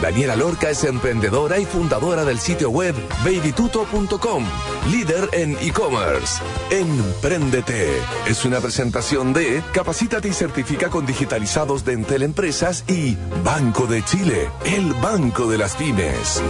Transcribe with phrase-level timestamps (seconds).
[0.00, 2.94] Daniela Lorca es emprendedora y fundadora del sitio web
[3.24, 4.44] babytuto.com,
[4.90, 6.42] líder en e-commerce.
[6.70, 7.88] Empréndete
[8.26, 14.04] es una presentación de Capacítate y certifica con digitalizados de Entel Empresas y Banco de
[14.04, 16.42] Chile, el banco de las pymes.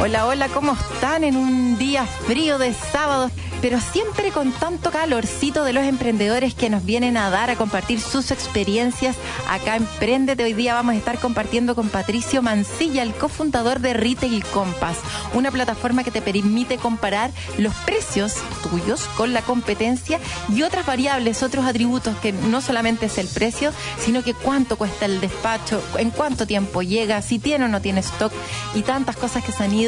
[0.00, 3.30] Hola, hola, ¿cómo están en un día frío de sábado?
[3.60, 8.00] pero siempre con tanto calorcito de los emprendedores que nos vienen a dar, a compartir
[8.00, 9.16] sus experiencias
[9.48, 10.44] acá en Prendete.
[10.44, 14.98] Hoy día vamos a estar compartiendo con Patricio Mancilla, el cofundador de Retail Compass,
[15.34, 18.34] una plataforma que te permite comparar los precios
[18.70, 20.20] tuyos con la competencia
[20.54, 25.06] y otras variables, otros atributos que no solamente es el precio, sino que cuánto cuesta
[25.06, 28.32] el despacho, en cuánto tiempo llega, si tiene o no tiene stock
[28.74, 29.87] y tantas cosas que se han ido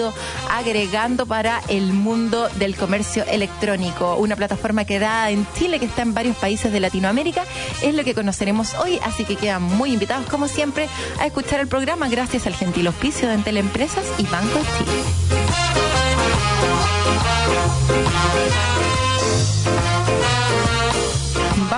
[0.50, 6.02] agregando para el mundo del comercio electrónico una plataforma que da en Chile, que está
[6.02, 7.44] en varios países de Latinoamérica.
[7.82, 11.68] Es lo que conoceremos hoy, así que quedan muy invitados, como siempre, a escuchar el
[11.68, 15.70] programa gracias al gentil oficio de Entel Empresas y Banco Chile.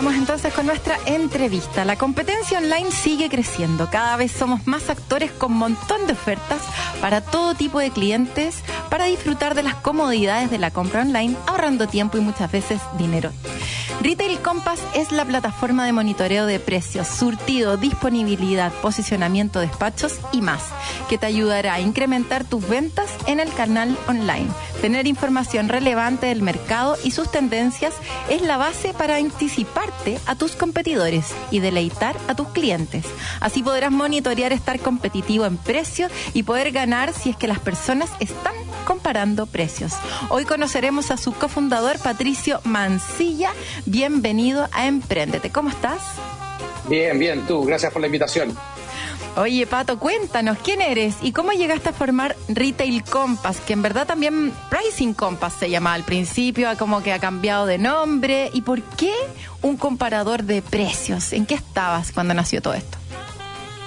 [0.03, 1.84] Vamos entonces con nuestra entrevista.
[1.84, 3.89] La competencia online sigue creciendo.
[3.89, 6.61] Cada vez somos más actores con montón de ofertas
[7.00, 11.86] para todo tipo de clientes para disfrutar de las comodidades de la compra online, ahorrando
[11.86, 13.30] tiempo y muchas veces dinero.
[14.01, 20.65] Retail Compass es la plataforma de monitoreo de precios, surtido, disponibilidad, posicionamiento, despachos y más,
[21.09, 24.48] que te ayudará a incrementar tus ventas en el canal online.
[24.81, 27.95] Tener información relevante del mercado y sus tendencias
[28.29, 33.05] es la base para anticiparte a tus competidores y deleitar a tus clientes.
[33.41, 38.11] Así podrás monitorear estar competitivo en precio y poder ganar si es que las personas
[38.19, 39.93] están comparando precios.
[40.29, 43.53] Hoy conoceremos a su cofundador Patricio Mancilla.
[43.87, 45.51] Bienvenido a Emprendete.
[45.51, 46.01] ¿Cómo estás?
[46.89, 47.65] Bien, bien, tú.
[47.65, 48.57] Gracias por la invitación.
[49.35, 53.61] Oye, Pato, cuéntanos, ¿quién eres y cómo llegaste a formar Retail Compass?
[53.61, 57.79] Que en verdad también Pricing Compass se llama al principio, como que ha cambiado de
[57.79, 58.51] nombre.
[58.53, 59.13] ¿Y por qué
[59.63, 61.33] un comparador de precios?
[61.33, 62.98] ¿En qué estabas cuando nació todo esto?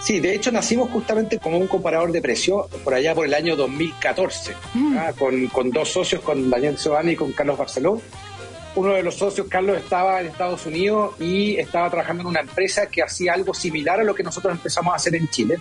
[0.05, 3.55] Sí, de hecho nacimos justamente como un comparador de precios por allá por el año
[3.55, 4.97] 2014, mm.
[4.97, 5.13] ¿ah?
[5.17, 7.99] con, con, dos socios, con Daniel Giovanni y con Carlos Barceló
[8.75, 12.87] uno de los socios, Carlos, estaba en Estados Unidos y estaba trabajando en una empresa
[12.87, 15.59] que hacía algo similar a lo que nosotros empezamos a hacer en Chile.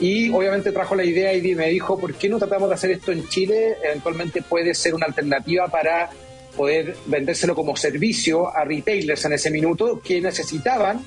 [0.00, 3.12] Y obviamente trajo la idea y me dijo, ¿por qué no tratamos de hacer esto
[3.12, 3.76] en Chile?
[3.84, 6.08] Eventualmente puede ser una alternativa para
[6.56, 11.04] poder vendérselo como servicio a retailers en ese minuto que necesitaban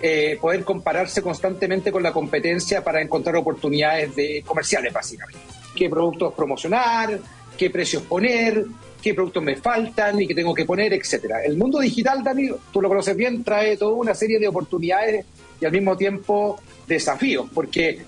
[0.00, 5.40] eh, poder compararse constantemente con la competencia para encontrar oportunidades de comerciales, básicamente.
[5.74, 7.18] ¿Qué productos promocionar?
[7.56, 8.64] ¿Qué precios poner?
[9.02, 11.44] qué productos me faltan y qué tengo que poner, etcétera.
[11.44, 15.24] El mundo digital, Dani, tú lo conoces bien, trae toda una serie de oportunidades
[15.60, 18.00] y al mismo tiempo desafíos, porque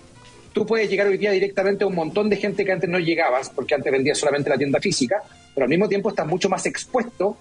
[0.53, 3.51] tú puedes llegar hoy día directamente a un montón de gente que antes no llegabas,
[3.51, 5.23] porque antes vendías solamente la tienda física,
[5.55, 7.37] pero al mismo tiempo estás mucho más expuesto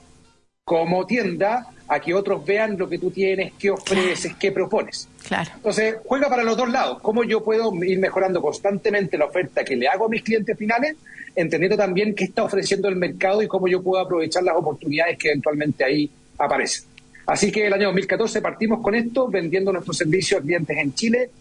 [0.69, 5.09] como tienda a que otros vean lo que tú tienes, qué ofreces, qué propones.
[5.27, 5.49] Claro.
[5.55, 6.99] Entonces, juega para los dos lados.
[7.01, 10.95] ¿Cómo yo puedo ir mejorando constantemente la oferta que le hago a mis clientes finales,
[11.35, 15.29] entendiendo también qué está ofreciendo el mercado y cómo yo puedo aprovechar las oportunidades que
[15.29, 16.83] eventualmente ahí aparecen?
[17.25, 21.31] Así que el año 2014 partimos con esto, vendiendo nuestros servicios a clientes en Chile.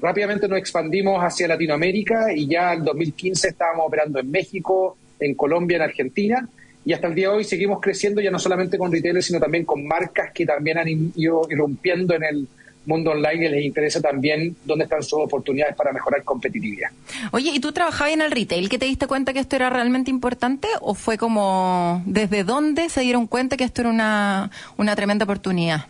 [0.00, 5.76] Rápidamente nos expandimos hacia Latinoamérica y ya en 2015 estábamos operando en México, en Colombia,
[5.76, 6.48] en Argentina
[6.88, 9.66] y hasta el día de hoy seguimos creciendo ya no solamente con retailers, sino también
[9.66, 12.48] con marcas que también han ido irrumpiendo en el
[12.86, 16.88] mundo online y les interesa también dónde están sus oportunidades para mejorar competitividad.
[17.32, 18.70] Oye, ¿y tú trabajabas en el retail?
[18.70, 23.02] ¿Que te diste cuenta que esto era realmente importante o fue como desde dónde se
[23.02, 25.88] dieron cuenta que esto era una, una tremenda oportunidad?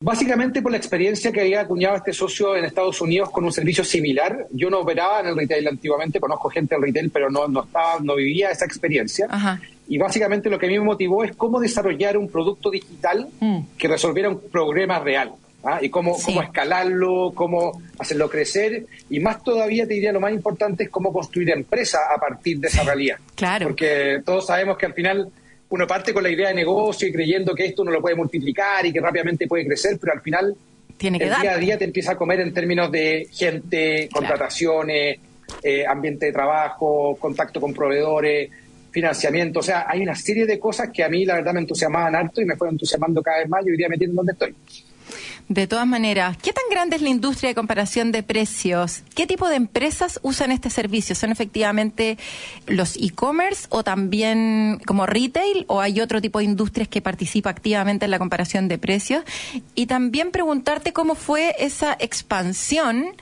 [0.00, 3.84] Básicamente por la experiencia que había acuñado este socio en Estados Unidos con un servicio
[3.84, 4.48] similar.
[4.50, 8.00] Yo no operaba en el retail antiguamente, conozco gente del retail, pero no, no, estaba,
[8.00, 9.28] no vivía esa experiencia.
[9.88, 13.58] Y básicamente lo que a mí me motivó es cómo desarrollar un producto digital mm.
[13.78, 15.32] que resolviera un problema real.
[15.62, 15.78] ¿ah?
[15.80, 18.86] Y cómo, cómo escalarlo, cómo hacerlo crecer.
[19.10, 22.68] Y más todavía te diría lo más importante es cómo construir empresa a partir de
[22.68, 23.18] esa realidad.
[23.34, 23.66] Claro.
[23.66, 25.30] Porque todos sabemos que al final
[25.68, 28.86] uno parte con la idea de negocio y creyendo que esto uno lo puede multiplicar
[28.86, 30.54] y que rápidamente puede crecer, pero al final
[30.96, 35.18] Tiene que el día a día te empieza a comer en términos de gente, contrataciones,
[35.62, 38.50] eh, ambiente de trabajo, contacto con proveedores,
[38.96, 39.60] financiamiento.
[39.60, 42.40] O sea, hay una serie de cosas que a mí la verdad me entusiasmaban harto
[42.40, 44.54] y me fueron entusiasmando cada vez más y hoy día me tienen donde estoy.
[45.48, 49.02] De todas maneras, ¿qué tan grande es la industria de comparación de precios?
[49.14, 51.14] ¿Qué tipo de empresas usan este servicio?
[51.14, 52.16] ¿Son efectivamente
[52.66, 58.06] los e-commerce o también como retail o hay otro tipo de industrias que participa activamente
[58.06, 59.24] en la comparación de precios?
[59.76, 63.14] Y también preguntarte cómo fue esa expansión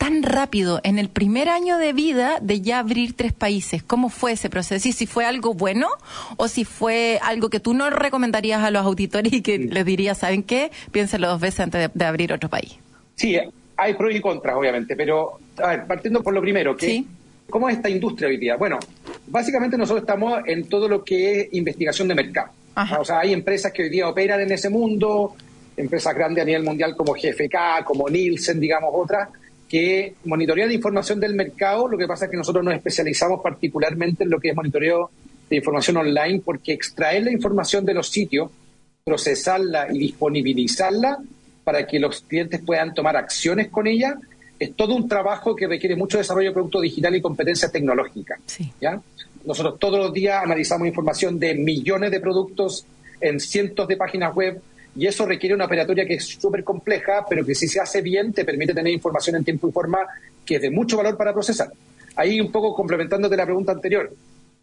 [0.00, 3.82] tan rápido en el primer año de vida de ya abrir tres países?
[3.82, 4.88] ¿Cómo fue ese proceso?
[4.88, 5.88] ¿Y si fue algo bueno
[6.38, 10.16] o si fue algo que tú no recomendarías a los auditores y que les dirías,
[10.16, 10.70] ¿saben qué?
[10.90, 12.78] Piénselo dos veces antes de, abrir otro país.
[13.14, 13.36] Sí,
[13.76, 17.04] hay pros y contras, obviamente, pero a ver, partiendo por lo primero, que,
[17.50, 18.56] ¿cómo es esta industria hoy día?
[18.56, 18.78] Bueno,
[19.26, 22.52] básicamente nosotros estamos en todo lo que es investigación de mercado.
[22.98, 25.36] O sea, hay empresas que hoy día operan en ese mundo,
[25.76, 29.28] empresas grandes a nivel mundial como GFK, como Nielsen, digamos, otras,
[29.70, 34.24] que monitorea la información del mercado, lo que pasa es que nosotros nos especializamos particularmente
[34.24, 35.10] en lo que es monitoreo
[35.48, 38.50] de información online, porque extraer la información de los sitios,
[39.04, 41.18] procesarla y disponibilizarla
[41.62, 44.16] para que los clientes puedan tomar acciones con ella,
[44.58, 48.40] es todo un trabajo que requiere mucho desarrollo de producto digital y competencia tecnológica.
[48.80, 49.00] ¿ya?
[49.44, 52.84] Nosotros todos los días analizamos información de millones de productos
[53.20, 54.60] en cientos de páginas web,
[54.96, 58.32] y eso requiere una operatoria que es súper compleja, pero que si se hace bien
[58.32, 59.98] te permite tener información en tiempo y forma
[60.44, 61.70] que es de mucho valor para procesar.
[62.16, 64.12] Ahí un poco complementándote la pregunta anterior.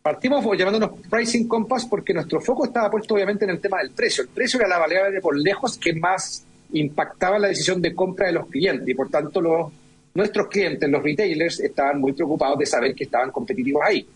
[0.02, 4.24] Partimos llamándonos Pricing Compass porque nuestro foco estaba puesto obviamente en el tema del precio.
[4.24, 8.34] El precio era la variable por lejos que más impactaba la decisión de compra de
[8.34, 9.72] los clientes y por tanto los,
[10.14, 14.08] nuestros clientes, los retailers, estaban muy preocupados de saber que estaban competitivos ahí.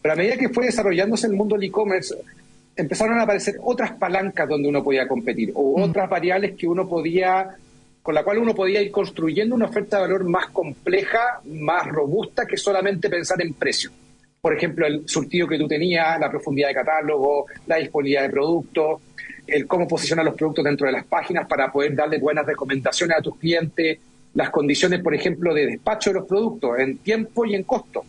[0.00, 2.14] Pero a medida que fue desarrollándose el mundo del e-commerce,
[2.78, 5.82] empezaron a aparecer otras palancas donde uno podía competir o mm.
[5.82, 7.56] otras variables que uno podía
[8.02, 12.46] con la cual uno podía ir construyendo una oferta de valor más compleja, más robusta
[12.46, 13.90] que solamente pensar en precio.
[14.40, 19.02] Por ejemplo, el surtido que tú tenías, la profundidad de catálogo, la disponibilidad de productos,
[19.46, 23.20] el cómo posicionar los productos dentro de las páginas para poder darle buenas recomendaciones a
[23.20, 23.98] tus clientes,
[24.32, 28.04] las condiciones, por ejemplo, de despacho de los productos en tiempo y en costo.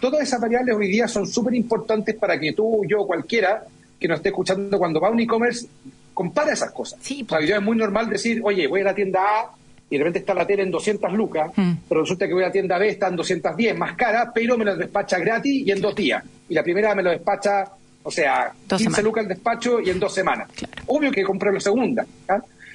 [0.00, 3.64] todas esas variables hoy día son súper importantes para que tú, yo, cualquiera,
[4.02, 5.66] que nos esté escuchando cuando va a un e-commerce
[6.12, 6.98] compara esas cosas.
[7.00, 9.50] Sí, o es muy normal decir, oye, voy a la tienda A
[9.88, 11.72] y de repente está la tele en 200 lucas, mm.
[11.88, 14.64] pero resulta que voy a la tienda B, está en 210, más cara, pero me
[14.64, 16.24] lo despacha gratis y en dos días.
[16.48, 17.64] Y la primera me lo despacha,
[18.02, 20.48] o sea, 15 lucas el despacho y en dos semanas.
[20.86, 22.04] Obvio que compré la segunda.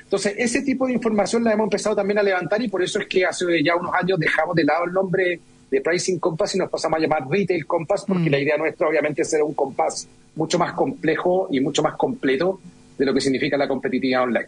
[0.03, 3.07] Entonces, ese tipo de información la hemos empezado también a levantar y por eso es
[3.07, 6.69] que hace ya unos años dejamos de lado el nombre de Pricing Compass y nos
[6.69, 8.31] pasamos a llamar Retail Compass, porque mm.
[8.31, 12.59] la idea nuestra obviamente es ser un compass mucho más complejo y mucho más completo
[12.97, 14.45] de lo que significa la competitividad online.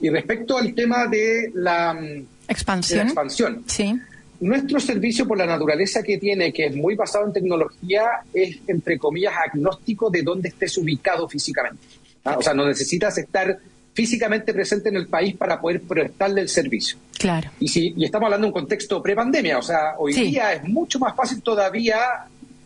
[0.00, 3.94] Y respecto al tema de la mm, expansión, expansión sí.
[4.40, 8.98] nuestro servicio por la naturaleza que tiene, que es muy basado en tecnología, es, entre
[8.98, 11.82] comillas, agnóstico de dónde estés ubicado físicamente.
[12.24, 12.36] ¿ah?
[12.38, 13.58] O sea, no necesitas estar
[13.92, 16.96] físicamente presente en el país para poder prestarle el servicio.
[17.18, 17.50] Claro.
[17.60, 20.98] Y, si, y estamos hablando de un contexto prepandemia, o sea, hoy día es mucho
[20.98, 21.98] más fácil todavía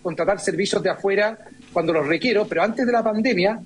[0.02, 1.37] contratar servicios de afuera
[1.73, 3.61] cuando los requiero, pero antes de la pandemia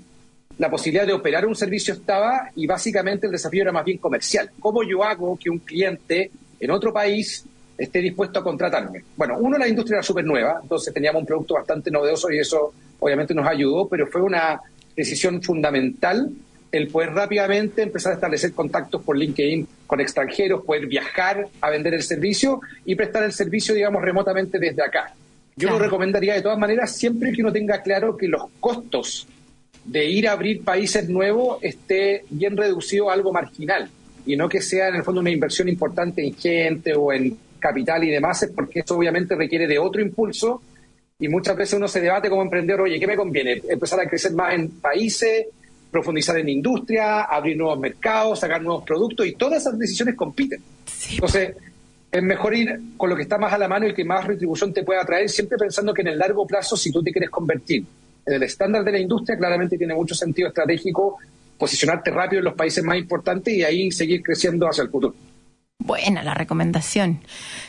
[0.61, 4.51] la posibilidad de operar un servicio estaba y básicamente el desafío era más bien comercial.
[4.61, 6.31] ¿Cómo yo hago que un cliente
[6.61, 7.47] en otro país
[7.79, 9.05] esté dispuesto a contratarme?
[9.17, 12.75] Bueno, uno, la industria era súper nueva, entonces teníamos un producto bastante novedoso y eso
[12.99, 14.61] obviamente nos ayudó, pero fue una
[14.95, 16.31] decisión fundamental
[16.73, 21.95] el poder rápidamente empezar a establecer contactos por LinkedIn con extranjeros, poder viajar a vender
[21.95, 25.15] el servicio y prestar el servicio, digamos, remotamente desde acá.
[25.57, 29.27] Yo lo recomendaría de todas maneras siempre que uno tenga claro que los costos
[29.85, 33.91] de ir a abrir países nuevos esté bien reducido a algo marginal
[34.25, 38.05] y no que sea en el fondo una inversión importante en gente o en capital
[38.05, 40.63] y demás, porque eso obviamente requiere de otro impulso
[41.19, 43.61] y muchas veces uno se debate como emprendedor, oye, ¿qué me conviene?
[43.69, 45.47] Empezar a crecer más en países
[45.91, 50.63] profundizar en industria, abrir nuevos mercados, sacar nuevos productos y todas esas decisiones compiten.
[51.11, 51.57] Entonces,
[52.11, 54.73] es mejor ir con lo que está más a la mano y que más retribución
[54.73, 57.85] te pueda traer, siempre pensando que en el largo plazo, si tú te quieres convertir
[58.27, 61.19] en el estándar de la industria, claramente tiene mucho sentido estratégico
[61.59, 65.15] posicionarte rápido en los países más importantes y ahí seguir creciendo hacia el futuro.
[65.79, 67.21] Buena la recomendación.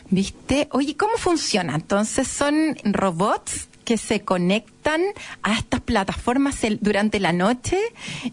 [0.09, 0.67] ¿Viste?
[0.71, 1.75] Oye, ¿cómo funciona?
[1.75, 5.01] Entonces, ¿son robots que se conectan
[5.43, 7.77] a estas plataformas durante la noche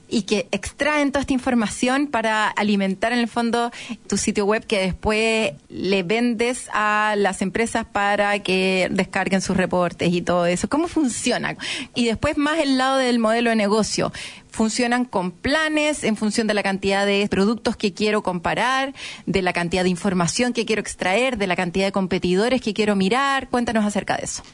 [0.08, 3.72] y que extraen toda esta información para alimentar en el fondo
[4.06, 10.12] tu sitio web que después le vendes a las empresas para que descarguen sus reportes
[10.12, 10.68] y todo eso.
[10.68, 11.56] ¿Cómo funciona?
[11.96, 14.12] Y después más el lado del modelo de negocio
[14.48, 18.94] funcionan con planes en función de la cantidad de productos que quiero comparar,
[19.26, 22.94] de la cantidad de información que quiero extraer, de la cantidad de competidores que quiero
[22.94, 23.48] mirar.
[23.48, 24.44] Cuéntanos acerca de eso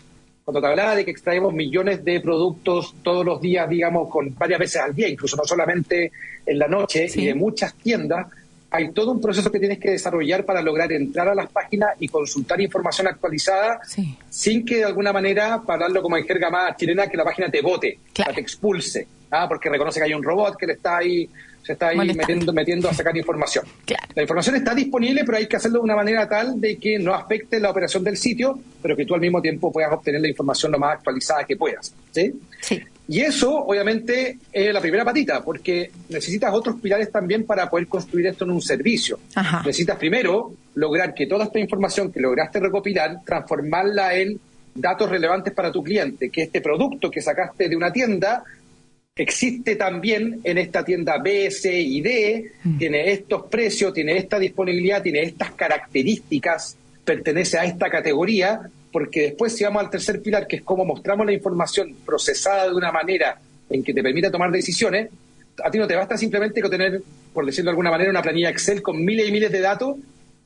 [0.44, 4.60] cuando te hablaba de que extraemos millones de productos todos los días, digamos, con varias
[4.60, 6.12] veces al día, incluso no solamente
[6.44, 8.26] en la noche, y de muchas tiendas,
[8.70, 12.08] hay todo un proceso que tienes que desarrollar para lograr entrar a las páginas y
[12.08, 13.80] consultar información actualizada
[14.28, 17.48] sin que de alguna manera, para darlo como en jerga más chilena, que la página
[17.48, 19.46] te vote, te expulse, ¿ah?
[19.48, 21.30] porque reconoce que hay un robot que le está ahí
[21.64, 23.64] se está ahí metiendo, metiendo, a sacar información.
[24.14, 27.14] La información está disponible, pero hay que hacerlo de una manera tal de que no
[27.14, 30.70] afecte la operación del sitio, pero que tú al mismo tiempo puedas obtener la información
[30.70, 31.92] lo más actualizada que puedas.
[32.12, 32.32] ¿sí?
[32.60, 32.80] Sí.
[33.06, 38.26] Y eso, obviamente, es la primera patita, porque necesitas otros pilares también para poder construir
[38.26, 39.18] esto en un servicio.
[39.64, 44.38] Necesitas primero lograr que toda esta información que lograste recopilar, transformarla en
[44.74, 48.42] datos relevantes para tu cliente, que este producto que sacaste de una tienda
[49.16, 52.78] existe también en esta tienda B, C y D, mm.
[52.78, 59.56] tiene estos precios, tiene esta disponibilidad, tiene estas características, pertenece a esta categoría, porque después
[59.56, 63.38] si vamos al tercer pilar, que es cómo mostramos la información procesada de una manera
[63.70, 65.10] en que te permita tomar decisiones,
[65.62, 67.00] a ti no te basta simplemente con tener,
[67.32, 69.96] por decirlo de alguna manera, una planilla Excel con miles y miles de datos,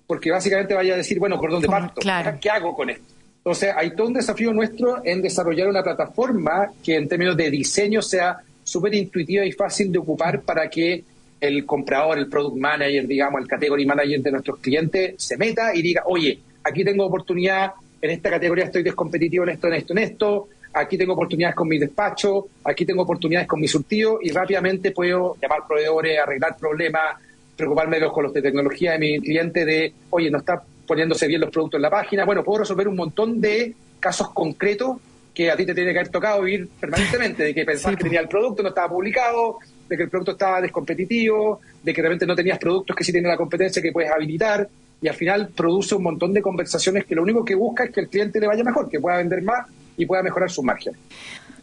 [0.07, 2.03] porque básicamente vaya a decir, bueno, ¿por dónde parto?
[2.39, 3.05] ¿Qué hago con esto?
[3.39, 8.03] Entonces, hay todo un desafío nuestro en desarrollar una plataforma que en términos de diseño
[8.03, 11.03] sea súper intuitiva y fácil de ocupar para que
[11.41, 15.81] el comprador, el product manager, digamos, el category manager de nuestros clientes se meta y
[15.81, 17.73] diga, oye, aquí tengo oportunidad,
[18.03, 21.69] en esta categoría estoy descompetitivo en esto, en esto, en esto, aquí tengo oportunidades con
[21.69, 27.17] mi despacho, aquí tengo oportunidades con mi surtido y rápidamente puedo llamar proveedores, arreglar problemas,
[27.57, 31.27] preocuparme de los, con los de tecnología de mi cliente de, oye, no está poniéndose
[31.27, 32.25] bien los productos en la página.
[32.25, 34.99] Bueno, puedo resolver un montón de casos concretos
[35.39, 38.19] que a ti te tiene que haber tocado vivir permanentemente, de que pensabas que tenía
[38.19, 42.35] el producto, no estaba publicado, de que el producto estaba descompetitivo, de que realmente no
[42.35, 44.69] tenías productos que sí tienen la competencia que puedes habilitar,
[45.01, 48.01] y al final produce un montón de conversaciones que lo único que busca es que
[48.01, 50.95] el cliente le vaya mejor, que pueda vender más y pueda mejorar su margen.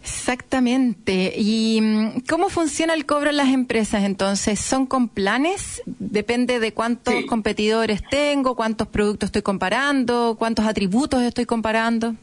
[0.01, 1.33] Exactamente.
[1.35, 4.57] ¿Y mm, cómo funciona el cobro en las empresas entonces?
[4.61, 5.81] ¿Son con planes?
[5.85, 12.15] Depende de cuántos competidores tengo, cuántos productos estoy comparando, cuántos atributos estoy comparando.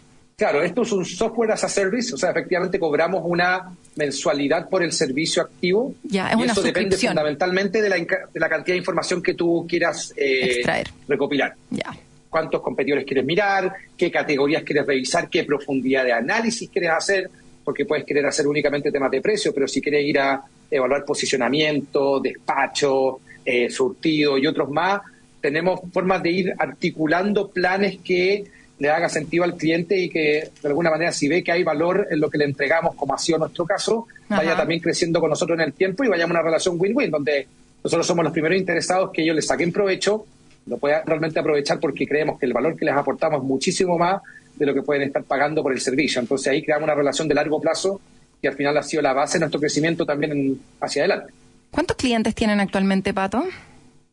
[0.43, 4.83] Claro, esto es un software as a service, o sea, efectivamente cobramos una mensualidad por
[4.83, 5.95] el servicio activo.
[6.03, 9.65] Ya, es y eso depende fundamentalmente de la, de la, cantidad de información que tú
[9.69, 10.65] quieras eh,
[11.07, 11.55] recopilar.
[11.71, 11.97] Ya.
[12.29, 17.31] Cuántos competidores quieres mirar, qué categorías quieres revisar, qué profundidad de análisis quieres hacer,
[17.63, 22.19] porque puedes querer hacer únicamente temas de precio, pero si quieres ir a evaluar posicionamiento,
[22.19, 25.03] despacho, eh, surtido y otros más,
[25.41, 28.45] tenemos formas de ir articulando planes que
[28.79, 32.09] le haga sentido al cliente y que de alguna manera si ve que hay valor
[32.11, 35.59] en lo que le entregamos, como ha sido nuestro caso, vaya también creciendo con nosotros
[35.59, 37.47] en el tiempo y vayamos a una relación win-win, donde
[37.85, 40.27] nosotros somos los primeros interesados que ellos les saquen provecho,
[40.67, 44.23] lo puedan realmente aprovechar porque creemos que el valor que les aportamos es muchísimo más
[44.57, 46.21] de lo que pueden estar pagando por el servicio.
[46.21, 48.01] Entonces ahí creamos una relación de largo plazo
[48.41, 51.33] y al final ha sido la base de nuestro crecimiento también hacia adelante.
[51.71, 53.45] ¿Cuántos clientes tienen actualmente, Pato,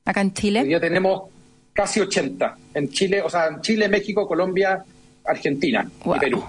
[0.06, 0.64] acá en Chile?
[0.64, 1.24] Día tenemos
[1.80, 4.84] casi 80 en Chile, o sea, en Chile, México, Colombia,
[5.24, 6.44] Argentina y Perú.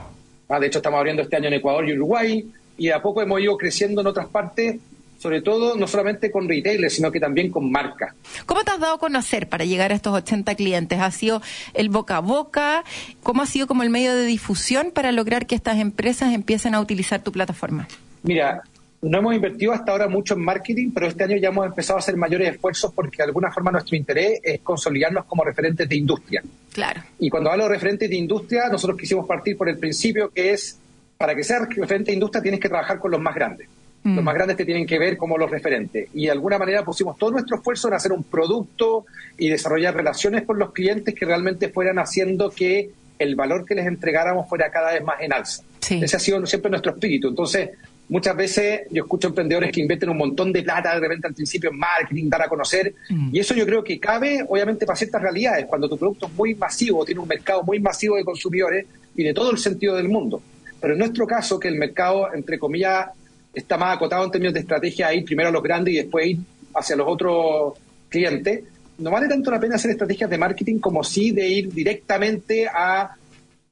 [0.49, 3.41] Ah, de hecho, estamos abriendo este año en Ecuador y Uruguay y a poco hemos
[3.41, 4.81] ido creciendo en otras partes,
[5.21, 8.13] sobre todo no solamente con retailers, sino que también con marcas.
[8.45, 10.99] ¿Cómo te has dado a conocer para llegar a estos 80 clientes?
[10.99, 11.41] ¿Ha sido
[11.75, 12.83] el boca a boca?
[13.23, 16.81] ¿Cómo ha sido como el medio de difusión para lograr que estas empresas empiecen a
[16.81, 17.87] utilizar tu plataforma?
[18.25, 18.65] Mira,
[19.03, 22.01] no hemos invertido hasta ahora mucho en marketing, pero este año ya hemos empezado a
[22.01, 26.43] hacer mayores esfuerzos porque de alguna forma nuestro interés es consolidarnos como referentes de industria.
[26.73, 27.03] Claro.
[27.19, 30.79] Y cuando hablo de referentes de industria, nosotros quisimos partir por el principio que es,
[31.17, 33.69] para que seas referente de industria tienes que trabajar con los más grandes.
[34.03, 34.17] Mm.
[34.17, 36.09] Los más grandes te tienen que ver como los referentes.
[36.13, 39.07] Y de alguna manera pusimos todo nuestro esfuerzo en hacer un producto
[39.39, 43.87] y desarrollar relaciones con los clientes que realmente fueran haciendo que el valor que les
[43.87, 45.63] entregáramos fuera cada vez más en alza.
[45.89, 47.29] Ese ha sido siempre nuestro espíritu.
[47.29, 47.71] Entonces,
[48.11, 51.71] muchas veces yo escucho emprendedores que invierten un montón de plata de repente al principio
[51.71, 53.35] en marketing, dar a conocer, mm.
[53.35, 56.55] y eso yo creo que cabe obviamente para ciertas realidades, cuando tu producto es muy
[56.57, 60.43] masivo, tiene un mercado muy masivo de consumidores y de todo el sentido del mundo.
[60.81, 63.11] Pero en nuestro caso, que el mercado, entre comillas,
[63.55, 66.39] está más acotado en términos de estrategia, ir primero a los grandes y después ir
[66.75, 67.75] hacia los otros
[68.09, 68.65] clientes,
[68.99, 73.15] no vale tanto la pena hacer estrategias de marketing como sí de ir directamente a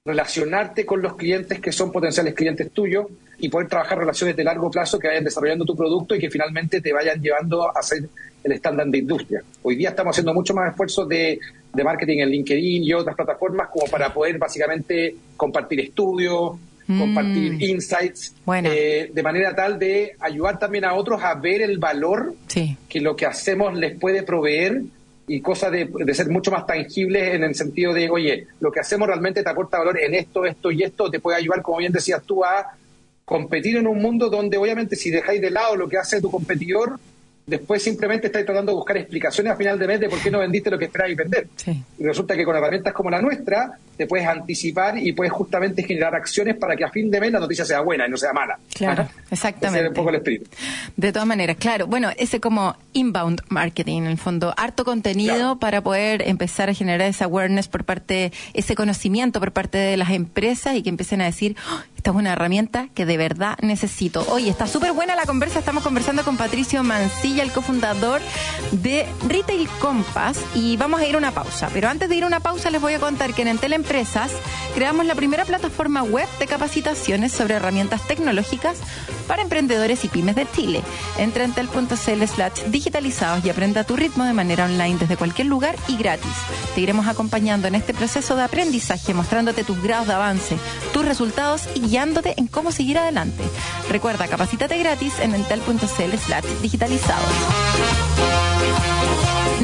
[0.05, 3.07] relacionarte con los clientes que son potenciales clientes tuyos
[3.39, 6.81] y poder trabajar relaciones de largo plazo que vayan desarrollando tu producto y que finalmente
[6.81, 8.09] te vayan llevando a ser
[8.43, 9.43] el estándar de industria.
[9.63, 11.39] Hoy día estamos haciendo mucho más esfuerzos de,
[11.73, 16.55] marketing en LinkedIn y otras plataformas como para poder básicamente compartir estudios,
[16.89, 16.99] mm.
[16.99, 22.35] compartir insights, eh, de manera tal de ayudar también a otros a ver el valor
[22.89, 24.83] que lo que hacemos les puede proveer
[25.29, 28.81] y cosas de, de, ser mucho más tangibles en el sentido de, oye, lo que
[28.81, 31.93] hacemos realmente te aporta valor en esto, esto y esto, te puede ayudar, como bien
[31.93, 32.78] decías tú, a
[33.29, 36.99] competir en un mundo donde obviamente si dejáis de lado lo que hace tu competidor,
[37.49, 40.39] después simplemente estás tratando de buscar explicaciones a final de mes de por qué no
[40.39, 41.47] vendiste lo que esperabas vender.
[41.99, 46.15] Y resulta que con herramientas como la nuestra te puedes anticipar y puedes justamente generar
[46.15, 48.59] acciones para que a fin de mes la noticia sea buena y no sea mala.
[48.73, 49.81] Claro, exactamente.
[49.81, 50.47] Ese es un poco el espíritu.
[50.97, 51.87] De todas maneras, claro.
[51.87, 57.09] Bueno, ese como inbound marketing, en el fondo, harto contenido para poder empezar a generar
[57.09, 61.25] esa awareness por parte, ese conocimiento por parte de las empresas y que empiecen a
[61.25, 64.25] decir, oh, esta es una herramienta que de verdad necesito.
[64.31, 65.59] Oye, está súper buena la conversa.
[65.59, 68.21] Estamos conversando con Patricio Mancilla, el cofundador
[68.71, 71.69] de Retail Compass, y vamos a ir a una pausa.
[71.73, 74.31] Pero antes de ir a una pausa, les voy a contar que en Entel Empresas
[74.77, 78.79] creamos la primera plataforma web de capacitaciones sobre herramientas tecnológicas
[79.27, 80.83] para emprendedores y pymes de Chile.
[81.19, 85.49] Entra en entel.cl slash digitalizados y aprenda a tu ritmo de manera online desde cualquier
[85.49, 86.33] lugar y gratis.
[86.77, 90.57] Te iremos acompañando en este proceso de aprendizaje, mostrándote tus grados de avance,
[90.93, 91.88] tus resultados y
[92.37, 93.43] en cómo seguir adelante.
[93.89, 97.25] Recuerda, capacítate gratis en entel.cl slash digitalizados.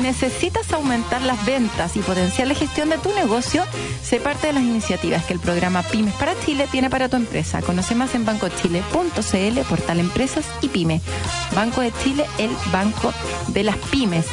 [0.02, 3.64] ¿Necesitas aumentar las ventas y potenciar la gestión de tu negocio?
[4.02, 7.61] Sé parte de las iniciativas que el programa Pymes para Chile tiene para tu empresa.
[7.62, 11.00] Conoce más en bancochile.cl, portal Empresas y Pyme.
[11.54, 13.12] Banco de Chile, el banco
[13.49, 14.26] de las pymes.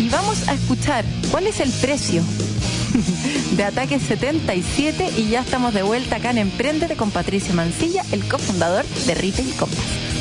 [0.00, 2.22] Y vamos a escuchar cuál es el precio
[3.56, 8.26] de Ataque 77 y ya estamos de vuelta acá en Emprendete con Patricio Mancilla, el
[8.26, 9.78] cofundador de Retail Compass.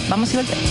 [0.09, 0.69] Vamos y volvemos.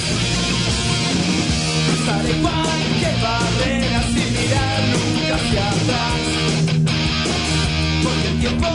[8.03, 8.67] Porque el tiempo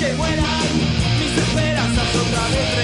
[0.00, 0.46] que mueran,
[1.20, 2.83] mis esperanzas otra vez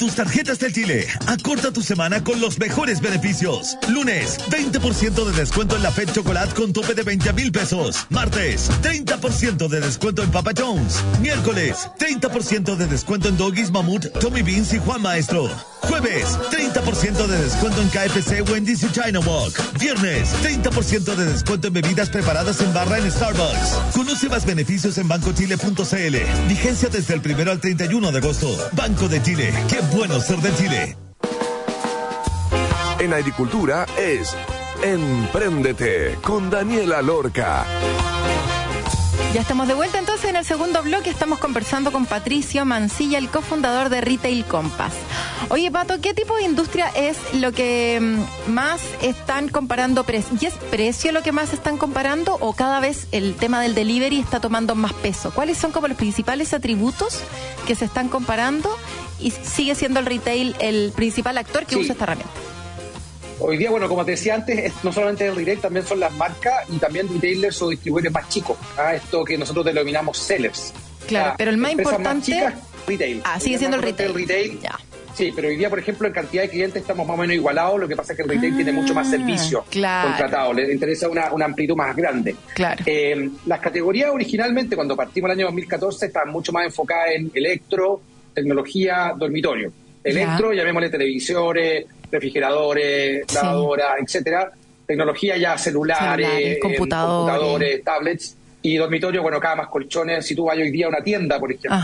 [0.00, 3.76] Tus tarjetas del Chile, acorta tu semana con los mejores beneficios.
[3.90, 8.06] Lunes, 20% de descuento en la Fed Chocolate con tope de 20 mil pesos.
[8.08, 11.04] Martes, 30% de descuento en Papa Jones.
[11.20, 15.50] Miércoles, 30% de descuento en Doggies Mamut, Tommy Beans y Juan Maestro.
[15.82, 19.78] Jueves, 30% de descuento en KFC, Wendy's y China Walk.
[19.78, 23.94] Viernes, 30% de descuento en bebidas preparadas en barra en Starbucks.
[23.94, 26.48] Conoce más beneficios en bancochile.cl.
[26.48, 28.70] Vigencia desde el primero al 31 de agosto.
[28.72, 29.52] Banco de Chile.
[29.68, 30.96] Qué bueno ser de Chile.
[32.98, 34.36] En agricultura es
[34.82, 37.66] Empréndete con Daniela Lorca.
[39.32, 41.08] Ya estamos de vuelta entonces en el segundo bloque.
[41.08, 44.92] Estamos conversando con Patricio Mancilla, el cofundador de Retail Compass.
[45.50, 50.04] Oye, Pato, ¿qué tipo de industria es lo que mm, más están comparando?
[50.40, 54.18] ¿Y es precio lo que más están comparando o cada vez el tema del delivery
[54.18, 55.30] está tomando más peso?
[55.32, 57.20] ¿Cuáles son como los principales atributos
[57.68, 58.76] que se están comparando
[59.20, 61.82] y sigue siendo el retail el principal actor que Sí.
[61.82, 62.32] usa esta herramienta?
[63.40, 66.12] Hoy día, bueno, como te decía antes, es no solamente el retail, también son las
[66.12, 68.58] marcas y también retailers o distribuidores más chicos.
[68.76, 68.94] ¿ah?
[68.94, 70.72] Esto que nosotros denominamos sellers.
[71.06, 72.54] Claro, Ah, pero el más importante- chicas,
[72.86, 73.22] retail.
[73.24, 74.10] Ah, sigue siendo más el retail.
[74.10, 74.60] es el retail.
[74.60, 74.78] Ya.
[75.14, 77.80] Sí, pero hoy día, por ejemplo, en cantidad de clientes estamos más o menos igualados.
[77.80, 80.08] Lo que pasa es que el retail Ah, tiene mucho más servicios claro.
[80.10, 80.56] contratados.
[80.56, 82.36] Les interesa una, una amplitud más grande.
[82.54, 82.82] Claro.
[82.86, 88.00] Eh, las categorías originalmente, cuando partimos el año 2014, estaban mucho más enfocadas en electro,
[88.34, 89.72] tecnología, dormitorio.
[90.04, 93.34] Electro, llamémosle televisores, refrigeradores, Sí.
[93.34, 94.50] lavadoras, etcétera.
[94.86, 97.32] Tecnología ya celulares, Celulares, eh, computadores.
[97.34, 98.36] computadores, tablets.
[98.62, 100.26] Y dormitorio, bueno, cada más colchones.
[100.26, 101.78] Si tú vas hoy día a una tienda, por ejemplo,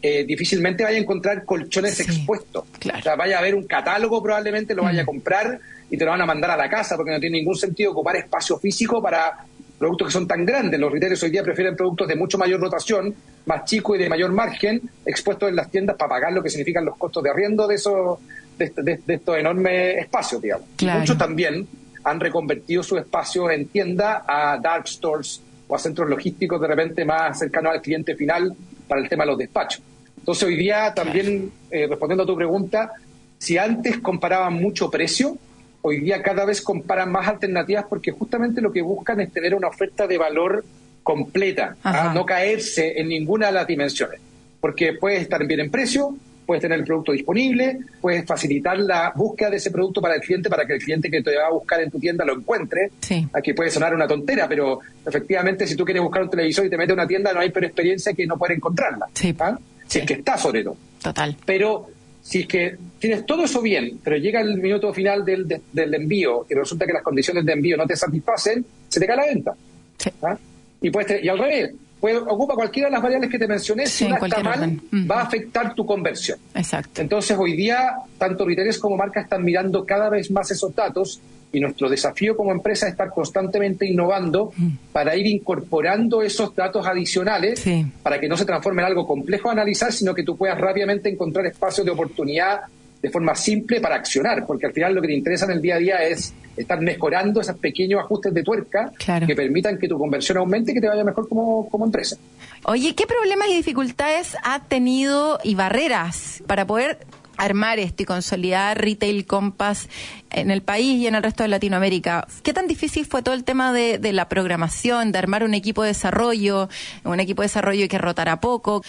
[0.00, 2.64] eh, difícilmente vaya a encontrar colchones Sí, expuestos.
[2.78, 2.98] claro.
[2.98, 3.00] Mm.
[3.00, 5.58] O sea, vaya a ver un catálogo, probablemente lo vaya a comprar
[5.90, 8.14] y te lo van a mandar a la casa porque no tiene ningún sentido ocupar
[8.16, 9.32] espacio físico para
[9.78, 10.78] productos que son tan grandes.
[10.78, 13.12] Los retailers hoy día prefieren productos de mucho mayor rotación,
[13.46, 16.84] más chicos y de mayor margen, expuestos en las tiendas para pagar lo que significan
[16.84, 18.20] los costos de arriendo de esos
[18.58, 20.66] de, est- de- de estos enormes espacios, digamos.
[20.76, 21.00] Claro.
[21.00, 21.66] muchos también
[22.04, 27.04] han reconvertido sus espacios en tienda a dark stores o a centros logísticos de repente
[27.04, 28.54] más cercanos al cliente final
[28.88, 29.82] para el tema de los despachos.
[30.18, 32.92] Entonces hoy día también, eh, respondiendo a tu pregunta,
[33.38, 35.36] si antes comparaban mucho precio,
[35.82, 39.68] hoy día cada vez comparan más alternativas porque justamente lo que buscan es tener una
[39.68, 40.64] oferta de valor
[41.02, 41.76] completa.
[41.82, 42.12] ¿ah?
[42.14, 44.20] no caerse en ninguna de las dimensiones,
[44.60, 49.50] porque puedes estar bien en precio, puedes tener el producto disponible, puedes facilitar la búsqueda
[49.50, 51.80] de ese producto para el cliente, para que el cliente que te va a buscar
[51.80, 52.90] en tu tienda lo encuentre.
[53.00, 53.26] Sí.
[53.32, 56.76] Aquí puede sonar una tontera, pero efectivamente si tú quieres buscar un televisor y te
[56.76, 59.06] metes a una tienda no hay peor experiencia que no poder encontrarla.
[59.14, 59.34] Sí.
[59.38, 59.58] ¿ah?
[59.86, 59.98] Si Sí.
[60.00, 60.76] es que está sobre todo.
[61.02, 61.36] Total.
[61.44, 61.88] Pero
[62.22, 65.92] si es que tienes todo eso bien, pero llega el minuto final del, de- del
[65.94, 69.26] envío y resulta que las condiciones de envío no te satisfacen, se te cae la
[69.26, 69.52] venta.
[69.98, 70.10] Sí.
[70.22, 70.36] ¿ah?
[70.80, 74.04] Y, puedes y al revés, ocupa cualquiera de las variables que te mencioné, Sí, si
[74.06, 74.80] una está mal, orden.
[75.10, 76.38] Va a afectar tu conversión.
[76.54, 77.00] Exacto.
[77.00, 81.20] Entonces, hoy día, tanto retailers como marcas están mirando cada vez más esos datos
[81.54, 84.52] y nuestro desafío como empresa es estar constantemente innovando
[84.90, 87.86] para ir incorporando esos datos adicionales Sí.
[88.02, 91.10] para que no se transforme en algo complejo a analizar, sino que tú puedas rápidamente
[91.10, 92.60] encontrar espacios de oportunidad
[93.02, 95.74] de forma simple para accionar, porque al final lo que te interesa en el día
[95.74, 99.26] a día es estar mejorando esos pequeños ajustes de tuerca Claro.
[99.26, 102.16] que permitan que tu conversión aumente y que te vaya mejor como, como empresa.
[102.64, 106.98] Oye, ¿qué problemas y dificultades ha tenido y barreras para poder
[107.36, 109.88] armar esto y consolidar Retail Compass
[110.30, 112.26] en el país y en el resto de Latinoamérica?
[112.42, 115.88] ¿Qué tan difícil fue todo el tema de, la programación, de armar un equipo de
[115.88, 116.68] desarrollo,
[117.04, 118.82] un equipo de desarrollo que rotara poco?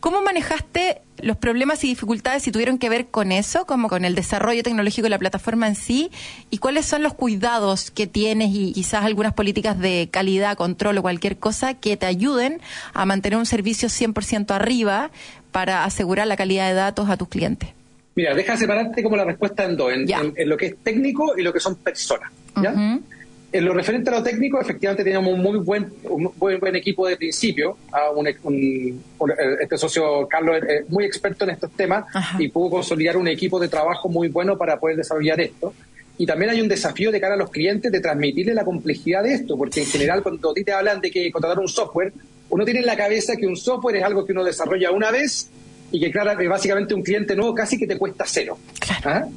[0.00, 4.14] ¿Cómo manejaste los problemas y dificultades si tuvieron que ver con eso, como con el
[4.14, 6.10] desarrollo tecnológico de la plataforma en sí?
[6.50, 11.02] ¿Y cuáles son los cuidados que tienes y quizás algunas políticas de calidad, control o
[11.02, 12.60] cualquier cosa que te ayuden
[12.94, 15.10] a mantener un servicio 100% arriba
[15.50, 17.70] para asegurar la calidad de datos a tus clientes?
[18.14, 20.20] Mira, deja separarte como la respuesta en dos, en, Ya.
[20.20, 22.30] en- en lo que es técnico y lo que son personas.
[23.54, 27.06] En lo referente a lo técnico, efectivamente teníamos un muy buen, un buen, buen equipo
[27.06, 27.76] de principio.
[27.92, 32.42] a un- un- un- este socio, Carlos, es es muy experto en estos temas Ajá.
[32.42, 35.74] y pudo consolidar un equipo de trabajo muy bueno para poder desarrollar esto.
[36.16, 39.34] Y también hay un desafío de cara a los clientes de transmitirle la complejidad de
[39.34, 42.12] esto, porque en general cuando a ti te hablan de que contratar un software,
[42.48, 45.50] uno tiene en la cabeza que un software es algo que uno desarrolla una vez
[45.92, 48.58] y que claro, básicamente un cliente nuevo casi que te cuesta cero.
[48.80, 49.02] Claro.
[49.10, 49.28] ¿Ah?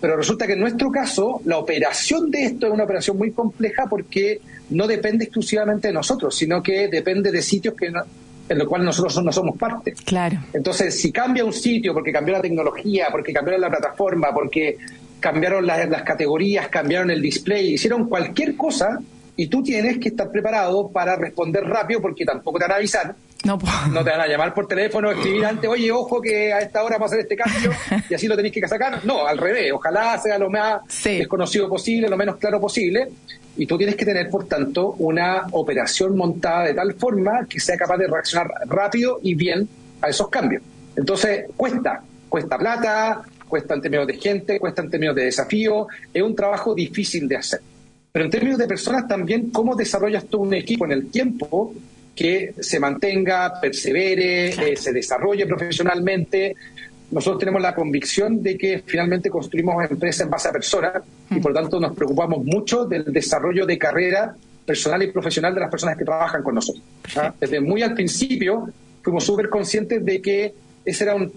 [0.00, 3.86] Pero resulta que en nuestro caso, la operación de esto es una operación muy compleja
[3.88, 8.02] porque no depende exclusivamente de nosotros, sino que depende de sitios que no-
[8.48, 9.92] en los cuales nosotros no somos parte.
[10.04, 10.38] Claro.
[10.52, 14.76] Entonces, si cambia un sitio porque cambió la tecnología, porque cambiaron la plataforma, porque
[15.20, 18.98] cambiaron las, las categorías, cambiaron el display, hicieron cualquier cosa
[19.36, 23.14] y tú tienes que estar preparado para responder rápido porque tampoco te van a avisar
[23.44, 23.58] No,
[24.04, 27.04] te van a llamar por teléfono, escribir antes, oye, ojo que a esta hora va
[27.04, 27.72] a hacer este cambio
[28.10, 29.04] y así lo tenéis que sacar.
[29.04, 31.18] No, al revés, ojalá sea lo más Sí.
[31.18, 33.08] desconocido posible, lo menos claro posible.
[33.56, 37.76] Y tú tienes que tener, por tanto, una operación montada de tal forma que sea
[37.76, 39.68] capaz de reaccionar rápido y bien
[40.00, 40.62] a esos cambios.
[40.96, 46.22] Entonces, cuesta, cuesta plata, cuesta en términos de gente, cuesta en términos de desafío, es
[46.22, 47.60] un trabajo difícil de hacer.
[48.10, 51.74] Pero en términos de personas también, ¿cómo desarrollas tú un equipo en el tiempo
[52.14, 56.54] que se mantenga, persevere, eh, se desarrolle profesionalmente?
[57.10, 61.52] Nosotros tenemos la convicción de que finalmente construimos empresas en base a personas y por
[61.52, 65.96] lo tanto nos preocupamos mucho del desarrollo de carrera personal y profesional de las personas
[65.96, 66.82] que trabajan con nosotros.
[67.16, 67.34] ¿ah?
[67.38, 68.68] Desde muy al principio
[69.02, 71.30] fuimos súper conscientes de que ese era un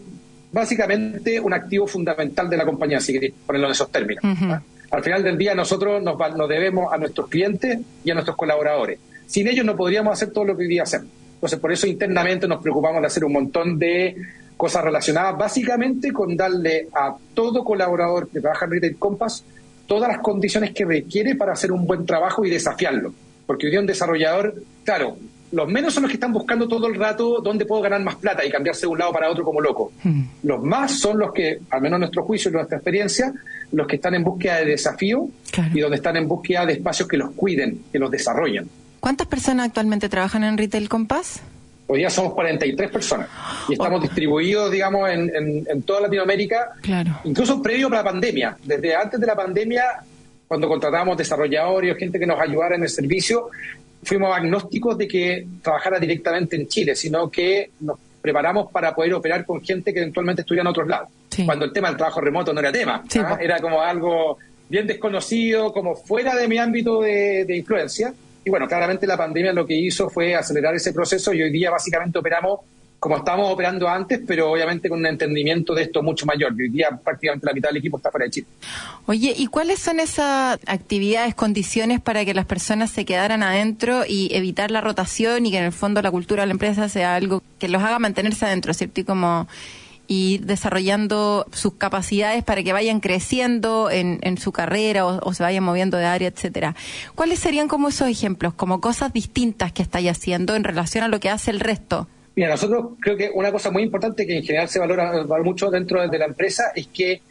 [0.52, 4.24] básicamente un activo fundamental de la compañía, si queréis ponerlo en esos términos.
[4.24, 4.62] ¿ah?
[4.92, 8.98] Al final del día nosotros nos, nos debemos a nuestros clientes y a nuestros colaboradores.
[9.28, 11.08] Sin ellos no podríamos hacer todo lo que hoy día hacemos.
[11.36, 14.16] Entonces, por eso internamente nos preocupamos de hacer un montón de
[14.58, 19.44] cosas relacionadas básicamente con darle a todo colaborador que trabaja en Retail Compass
[19.86, 23.14] todas las condiciones que requiere para hacer un buen trabajo y desafiarlo.
[23.46, 25.18] Porque hoy día un desarrollador, claro,
[25.52, 28.44] los menos son los que están buscando todo el rato dónde puedo ganar más plata
[28.44, 29.92] y cambiarse de un lado para otro como loco.
[30.42, 33.32] Los más son los que, al menos en nuestro juicio y nuestra experiencia,
[33.72, 35.72] los que están en búsqueda de desafío Claro.
[35.78, 38.68] y donde están en búsqueda de espacios que los cuiden, que los desarrollen.
[39.06, 41.40] ¿Cuántas personas actualmente trabajan en Retail Compass?
[41.86, 43.30] Hoy día somos 43 personas
[43.70, 47.20] y estamos distribuidos, digamos, en, en- en toda Latinoamérica, Claro.
[47.24, 48.58] incluso previo a la pandemia.
[48.64, 49.84] Desde antes de la pandemia,
[50.48, 53.50] cuando contratábamos desarrolladores gente que nos ayudara en el servicio,
[54.02, 59.46] fuimos agnósticos de que trabajara directamente en Chile, sino que nos preparamos para poder operar
[59.46, 61.10] con gente que eventualmente estuviera en otros lados.
[61.30, 61.46] Sí.
[61.46, 63.38] Cuando el tema del trabajo remoto no era tema, Sí, ¿ah?
[63.40, 68.12] era como algo bien desconocido, como fuera de mi ámbito de, de influencia.
[68.46, 71.72] Y bueno, claramente la pandemia lo que hizo fue acelerar ese proceso y hoy día
[71.72, 72.60] básicamente operamos
[73.00, 76.54] como estábamos operando antes, pero obviamente con un entendimiento de esto mucho mayor.
[76.54, 78.48] Hoy día prácticamente la mitad del equipo está fuera de Chile.
[79.06, 84.34] Oye, ¿y cuáles son esas actividades, condiciones para que las personas se quedaran adentro y
[84.34, 87.44] evitar la rotación y que en el fondo la cultura de la empresa sea algo
[87.60, 89.02] que los haga mantenerse adentro, ¿cierto?
[89.02, 89.48] Y como
[90.08, 95.44] ir desarrollando sus capacidades para que vayan creciendo en, en su carrera o, o se
[95.44, 96.76] vayan moviendo de área, etcétera.
[97.16, 101.20] ¿Cuáles serían como esos ejemplos, como cosas distintas que estáis haciendo en relación a lo
[101.20, 102.08] que hace el resto?
[102.36, 105.70] Mira, nosotros creo que una cosa muy importante que en general se valora, valora mucho
[105.72, 107.22] dentro de la empresa es que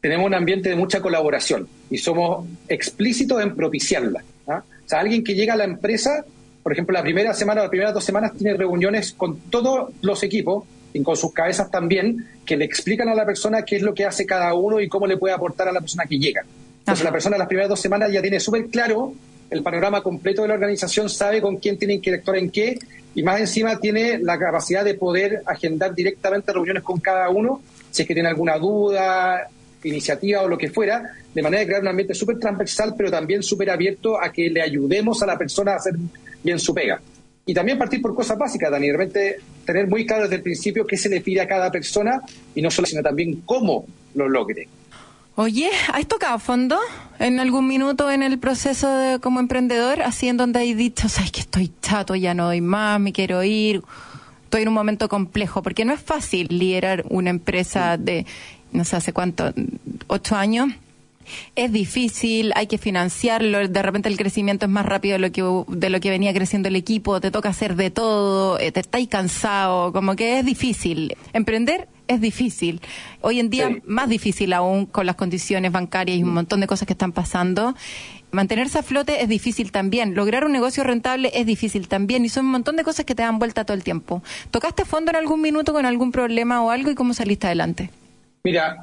[0.00, 4.24] tenemos un ambiente de mucha colaboración y somos explícitos en propiciarla.
[4.48, 4.62] ¿ah?
[4.84, 6.24] O sea, alguien que llega a la empresa,
[6.62, 10.22] por ejemplo, la primera semana o las primeras dos semanas tiene reuniones con todos los
[10.22, 13.94] equipos y con sus cabezas también, que le explican a la persona qué es lo
[13.94, 16.42] que hace cada uno y cómo le puede aportar a la persona que llega.
[16.80, 17.04] Entonces, Ajá.
[17.04, 19.12] la persona las primeras dos semanas ya tiene súper claro
[19.50, 22.78] el panorama completo de la organización, sabe con quién tiene que actuar en qué,
[23.14, 28.02] y más encima tiene la capacidad de poder agendar directamente reuniones con cada uno, si
[28.02, 29.48] es que tiene alguna duda,
[29.84, 33.42] iniciativa o lo que fuera, de manera de crear un ambiente súper transversal, pero también
[33.42, 35.94] súper abierto a que le ayudemos a la persona a hacer
[36.42, 37.00] bien su pega.
[37.46, 39.36] Y también partir por cosas básicas, Dani, de repente
[39.68, 42.22] tener muy claro desde el principio qué se le pide a cada persona,
[42.54, 44.66] y no solo, sino también cómo lo logre.
[45.34, 46.78] Oye, ¿has tocado fondo
[47.18, 50.00] en algún minuto en el proceso de, como emprendedor?
[50.00, 53.44] Así en donde hay dicho, sabes que estoy chato, ya no doy más, me quiero
[53.44, 53.82] ir.
[54.44, 58.24] Estoy en un momento complejo, porque no es fácil liderar una empresa de,
[58.72, 59.52] no sé hace cuánto,
[60.06, 60.70] ocho años.
[61.56, 65.42] Es difícil, hay que financiarlo, de repente el crecimiento es más rápido de lo que,
[65.76, 69.08] de lo que venía creciendo el equipo, te toca hacer de todo, eh, te estáis
[69.08, 71.16] cansado, como que es difícil.
[71.32, 72.80] Emprender es difícil.
[73.20, 73.82] Hoy en día Sí.
[73.86, 77.74] más difícil aún con las condiciones bancarias y un montón de cosas que están pasando.
[78.30, 80.14] Mantenerse a flote es difícil también.
[80.14, 82.24] Lograr un negocio rentable es difícil también.
[82.24, 84.22] Y son un montón de cosas que te dan vuelta todo el tiempo.
[84.50, 87.90] ¿Tocaste fondo en algún minuto con algún problema o algo y cómo saliste adelante?
[88.44, 88.76] Mira,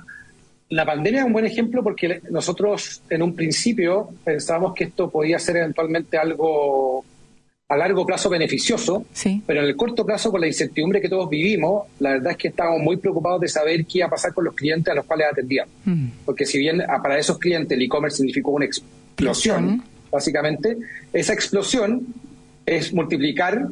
[0.69, 5.37] la pandemia es un buen ejemplo porque nosotros en un principio pensábamos que esto podía
[5.39, 7.05] ser eventualmente algo
[7.67, 9.41] a largo plazo beneficioso, Sí.
[9.45, 12.47] pero en el corto plazo, con la incertidumbre que todos vivimos, la verdad es que
[12.49, 15.27] estábamos muy preocupados de saber qué iba a pasar con los clientes a los cuales
[15.31, 15.73] atendíamos.
[15.83, 16.07] Mm.
[16.25, 20.77] Porque si bien ah, para esos clientes el e-commerce significó una explosión, básicamente,
[21.11, 22.05] esa explosión
[22.65, 23.67] es multiplicar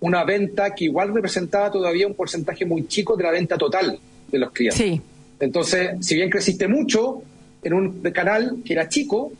[0.00, 3.98] una venta que igual representaba todavía un porcentaje muy chico de la venta total
[4.30, 4.78] de los clientes.
[4.78, 5.00] Sí.
[5.40, 7.22] Entonces, si bien creciste mucho
[7.62, 9.32] en un canal que era chico,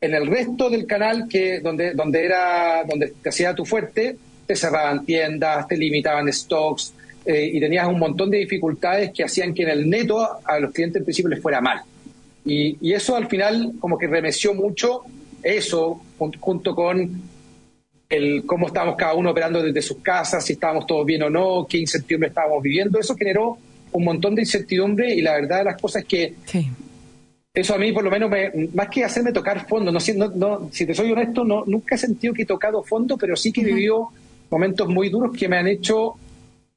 [0.00, 4.56] en el resto del canal que donde donde era donde te hacía tu fuerte, te
[4.56, 6.92] cerraban tiendas, te limitaban stocks
[7.24, 10.72] eh, y tenías un montón de dificultades que hacían que en el neto a los
[10.72, 11.80] clientes en principio les fuera mal.
[12.44, 15.02] Y, y eso al final como que remeció mucho
[15.42, 17.22] eso jun- junto con
[18.08, 21.66] el cómo estábamos cada uno operando desde sus casas, si estábamos todos bien o no,
[21.68, 22.98] qué incertidumbre estábamos viviendo.
[22.98, 23.56] Eso generó
[23.92, 26.66] un montón de incertidumbre y la verdad de las cosas es que Sí.
[27.54, 30.68] eso a mí por lo menos, me- más que hacerme tocar fondo, no, no, no,
[30.72, 33.60] si te soy honesto, no, nunca he sentido que he tocado fondo, pero sí que
[33.60, 34.08] he vivido
[34.50, 36.14] momentos muy duros que me han hecho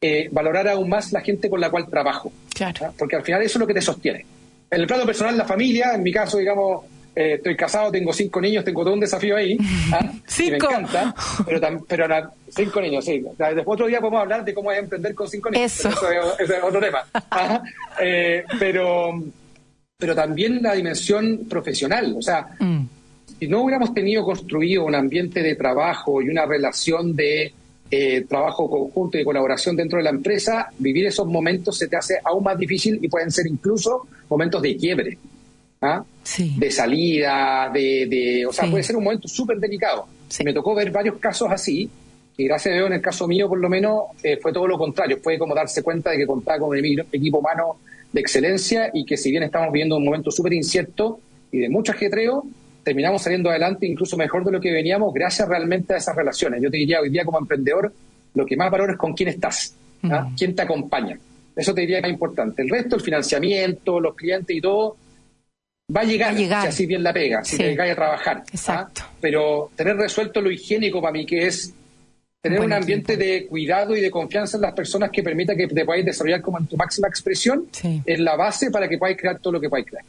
[0.01, 2.32] eh, valorar aún más la gente con la cual trabajo.
[2.54, 2.86] Claro.
[2.88, 2.91] ¿ah?
[2.97, 4.25] Porque al final eso es lo que te sostiene.
[4.69, 6.84] En el plano personal, la familia, en mi caso, digamos,
[7.15, 9.58] eh, estoy casado, tengo cinco niños, tengo todo un desafío ahí.
[9.93, 9.99] ¿ah?
[10.12, 10.67] Y me Cinco.
[10.69, 13.19] encanta, pero, tam- pero la- cinco niños, sí.
[13.38, 15.73] Después otro día podemos hablar de cómo es emprender con cinco niños.
[15.86, 15.89] Eso.
[16.01, 17.04] pero es, otro tema.
[18.01, 19.23] Eh, pero,
[19.97, 22.15] pero también la dimensión profesional.
[22.17, 22.86] O sea, Mm.
[23.39, 27.54] si no hubiéramos tenido construido un ambiente de trabajo y una relación de
[27.91, 32.15] eh, trabajo conjunto y colaboración dentro de la empresa, vivir esos momentos se te hace
[32.23, 35.17] aún más difícil y pueden ser incluso momentos de quiebre,
[35.81, 36.03] ¿ah?
[36.23, 36.55] Sí.
[36.57, 38.71] de salida, de, de- o sea, Sí.
[38.71, 40.07] puede ser un momento súper delicado.
[40.27, 40.43] Sí.
[40.43, 41.89] Me tocó ver varios casos así,
[42.38, 44.77] y gracias a Dios en el caso mío por lo menos eh, fue todo lo
[44.77, 46.77] contrario, fue como darse cuenta de que contaba con un
[47.11, 47.77] equipo humano
[48.11, 51.19] de excelencia y que si bien estamos viviendo un momento súper incierto
[51.51, 52.43] y de mucho ajetreo,
[52.83, 56.61] terminamos saliendo adelante incluso mejor de lo que veníamos gracias realmente a esas relaciones.
[56.61, 57.93] Yo te diría hoy día como emprendedor,
[58.33, 60.27] lo que más valoro es con quién estás, ¿ah?
[60.29, 60.35] Mm.
[60.35, 61.17] quién te acompaña.
[61.55, 62.61] Eso te diría que es importante.
[62.63, 64.97] El resto, el financiamiento, los clientes y todo,
[65.93, 66.62] va a llegar, Va a llegar.
[66.63, 67.58] si así bien la pega, si Sí.
[67.58, 68.38] te dedicas a trabajar.
[68.38, 68.50] ¿ah?
[68.52, 69.02] Exacto.
[69.21, 71.74] Pero tener resuelto lo higiénico para mí, que es
[72.41, 75.84] tener Un ambiente de cuidado y de confianza en las personas que permita que te
[75.84, 78.02] podáis desarrollar como en tu máxima expresión, Sí.
[78.06, 80.06] es la base para que podáis crear todo lo que podáis crear.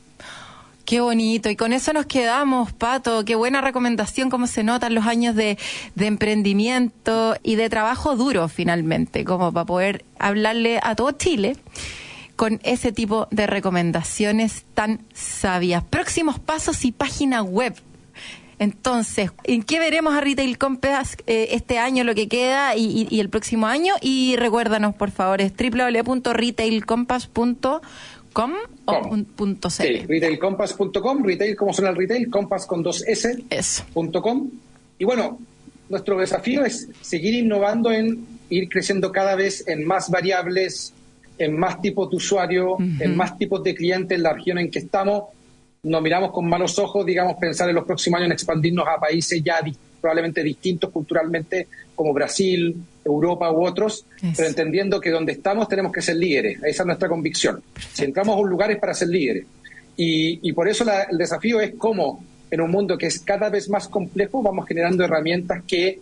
[0.85, 1.49] Qué bonito.
[1.51, 3.25] Y con eso nos quedamos, Pato.
[3.25, 5.59] Qué buena recomendación, cómo se notan los años de,
[5.95, 11.57] de emprendimiento y de trabajo duro, finalmente, como para poder hablarle a todo Chile
[12.37, 15.83] con ese tipo de recomendaciones tan sabias.
[15.85, 17.75] Próximos pasos y página web.
[18.59, 23.07] Entonces, ¿en qué veremos a Retail Compass eh, este año, lo que queda y, y-
[23.11, 23.93] y el próximo año?
[24.01, 28.53] Y recuérdanos, por favor, es www.retailcompass.com
[28.87, 30.07] o punto Sí, cl.
[30.09, 33.43] retailcompass.com, retail como suena el retail, compass con dos S.
[33.51, 33.85] Eso.
[33.93, 34.49] punto com.
[34.99, 35.39] Y bueno,
[35.89, 40.93] nuestro desafío es seguir innovando en ir creciendo cada vez en más variables,
[41.39, 44.79] en más tipos de usuario, en más tipos de clientes en la región en que
[44.81, 45.25] estamos.
[45.83, 49.43] Nos miramos con malos ojos, digamos, pensar en los próximos años en expandirnos a países
[49.45, 54.33] ya di- probablemente distintos culturalmente, como Brasil, Europa u otros, Eso.
[54.37, 56.59] pero entendiendo que donde estamos tenemos que ser líderes.
[56.63, 57.63] Esa es nuestra convicción.
[57.93, 59.47] Si entramos a un lugar es para ser líderes.
[59.97, 63.49] Y, y por eso la- el desafío es cómo, en un mundo que es cada
[63.49, 65.99] vez más complejo, vamos generando herramientas que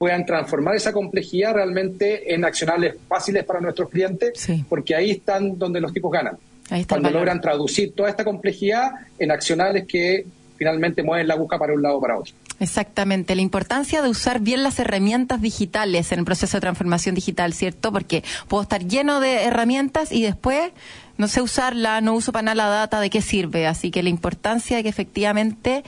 [0.00, 4.64] puedan transformar esa complejidad realmente en accionables fáciles para nuestros clientes, Sí.
[4.66, 6.38] porque ahí están donde los tipos ganan.
[6.70, 10.24] Ahí está Cuando logran traducir toda esta complejidad en accionables que
[10.56, 12.32] finalmente mueven la aguja para un lado o para otro.
[12.60, 17.52] Exactamente, la importancia de usar bien las herramientas digitales en el proceso de transformación digital,
[17.52, 17.92] ¿cierto?
[17.92, 20.70] Porque puedo estar lleno de herramientas y después
[21.18, 23.66] no sé usarla, no uso para nada la data, ¿de qué sirve?
[23.66, 25.84] Así que la importancia de que efectivamente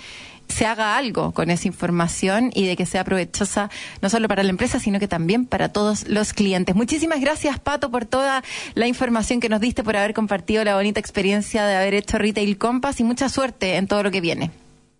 [0.53, 4.51] se haga algo con esa información y de que sea provechosa no solo para la
[4.51, 6.77] empresa, sino que también para todos los clientes.
[6.77, 11.01] Muchísimas gracias, Pato, por toda la información que nos diste, por haber compartido la bonita
[11.01, 14.51] experiencia de haber hecho Retail Compass y mucha suerte en todo lo que viene.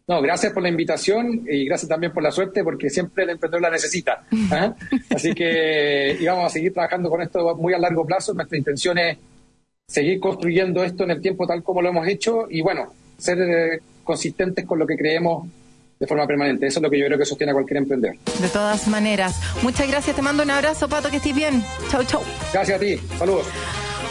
[0.09, 3.63] No, gracias por la invitación y gracias también por la suerte, porque siempre el emprendedor
[3.63, 4.25] la necesita.
[5.11, 8.35] Así que y vamos a seguir trabajando con esto muy a largo plazo.
[8.35, 9.17] Nuestra intención es
[9.87, 13.81] seguir construyendo esto en el tiempo tal como lo hemos hecho y bueno, ser eh,
[14.03, 15.49] consistentes con lo que creemos
[15.99, 16.67] de forma permanente.
[16.67, 18.17] Eso es lo que yo creo que sostiene a cualquier emprendedor.
[18.41, 19.41] De todas maneras.
[19.63, 21.63] Muchas gracias, te mando un abrazo, Pato, que estés bien.
[21.91, 22.23] Chau, chau.
[22.53, 22.99] Gracias a ti.
[23.19, 23.47] Saludos.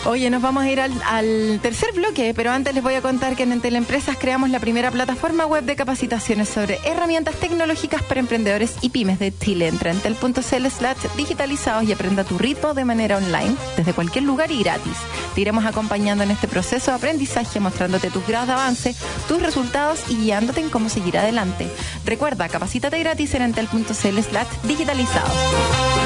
[0.05, 3.43] Oye, nos vamos a ir al, tercer bloque, pero antes les voy a contar que
[3.43, 8.89] en Teleempresas creamos la primera plataforma web de capacitaciones sobre herramientas tecnológicas para emprendedores y
[8.89, 9.67] pymes de Chile.
[9.67, 14.51] Entra en tel.cl slash digitalizados y aprenda tu ritmo de manera online, desde cualquier lugar
[14.51, 14.97] y gratis.
[15.35, 18.95] Te iremos acompañando en este proceso de aprendizaje, mostrándote tus grados de avance,
[19.27, 21.67] tus resultados y guiándote en cómo seguir adelante.
[22.05, 26.00] Recuerda, capacítate gratis en entel.cl slash digitalizados.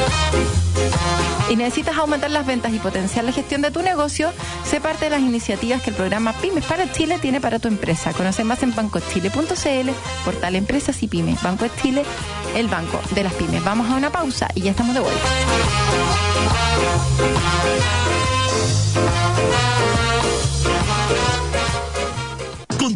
[1.50, 4.32] Y necesitas aumentar las ventas y potenciar la gestión de tu negocio,
[4.64, 8.14] sé parte de las iniciativas que el programa Pymes para Chile tiene para tu empresa.
[8.14, 9.90] Conoce más en bancochile.cl,
[10.24, 11.42] portal Empresas y Pymes.
[11.44, 12.04] Banco de Chile,
[12.56, 13.64] el banco de las pymes.
[13.64, 15.30] Vamos a una pausa y ya estamos de vuelta.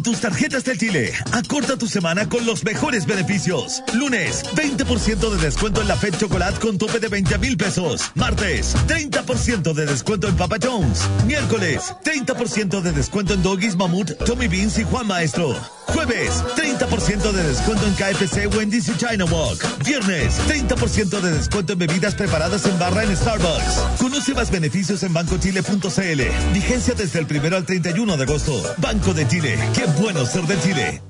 [0.02, 3.82] Tus tarjetas del Chile, acorta tu semana con los mejores beneficios.
[3.92, 8.10] Lunes, 20% de descuento en la Fed Chocolate con tope de 20 mil pesos.
[8.14, 11.02] Martes, 30% de descuento en Papa Jones.
[11.26, 15.54] Miércoles, 30% de descuento en Doggies Mamut, Tommy Beans y Juan Maestro.
[15.86, 19.84] Jueves, 30% de descuento en KFC, Wendy's y China Walk.
[19.84, 23.98] Viernes, 30% de descuento en bebidas preparadas en barra en Starbucks.
[23.98, 26.52] Conoce más beneficios en bancochile.cl.
[26.52, 28.62] Vigencia desde el primero al 31 de agosto.
[28.78, 29.58] Banco de Chile.
[29.74, 31.09] Qué bueno ser de Chile.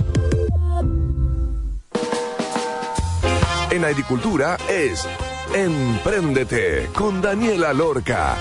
[3.71, 5.07] En agricultura es
[5.53, 8.35] Empréndete con Daniela Lorca.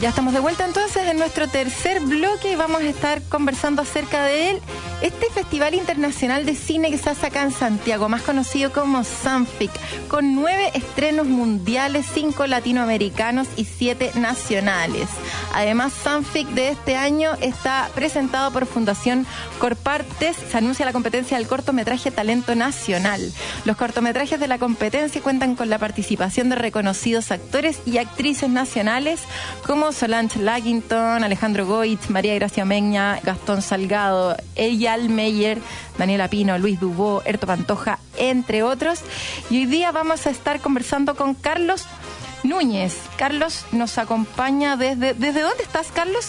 [0.00, 4.24] Ya estamos de vuelta entonces en nuestro tercer bloque y vamos a estar conversando acerca
[4.24, 4.60] de él.
[5.04, 9.70] Este Festival Internacional de Cine que se hace acá en Santiago, más conocido como Sanfic,
[10.08, 15.06] con nueve estrenos mundiales, cinco latinoamericanos y siete nacionales.
[15.52, 19.26] Además, Sanfic de este año está presentado por Fundación
[19.58, 20.38] Corpartes.
[20.50, 23.30] Se anuncia la competencia del cortometraje Talento Nacional.
[23.66, 29.20] Los cortometrajes de la competencia cuentan con la participación de reconocidos actores y actrices nacionales
[29.66, 35.60] como Solange Laggington, Alejandro Goit, María Gracia Meña, Gastón Salgado, Eyal Meyer,
[35.98, 39.00] Daniela Pino, Luis Dubó, Erto Pantoja, entre otros.
[39.50, 41.86] Y hoy día vamos a estar conversando con Carlos
[42.42, 42.96] Núñez.
[43.16, 45.14] Carlos nos acompaña desde...
[45.14, 46.28] ¿Desde dónde estás, Carlos?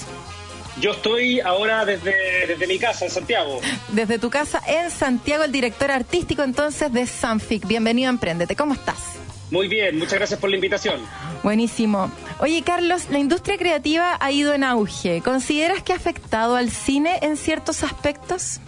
[0.82, 2.14] Yo estoy ahora desde,
[2.48, 3.62] desde mi casa en Santiago.
[3.90, 7.66] Desde tu casa en Santiago, el director artístico entonces de Sanfic.
[7.66, 8.56] Bienvenido a Emprendete.
[8.56, 9.15] ¿Cómo estás?
[9.52, 11.00] Muy bien, muchas gracias por la invitación.
[11.44, 12.12] Buenísimo.
[12.40, 15.22] Oye, Carlos, la industria creativa ha ido en auge.
[15.22, 18.60] ¿Consideras que ha afectado al cine en ciertos aspectos?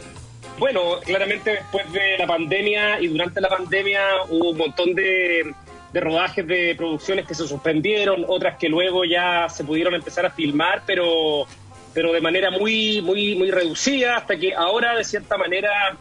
[0.59, 5.53] Bueno, claramente después de la pandemia y durante la pandemia hubo un montón de,
[5.93, 10.31] de rodajes de producciones que se suspendieron, otras que luego ya se pudieron empezar a
[10.31, 11.45] filmar, pero,
[11.93, 15.97] pero de manera muy, muy, muy reducida, hasta que ahora de cierta manera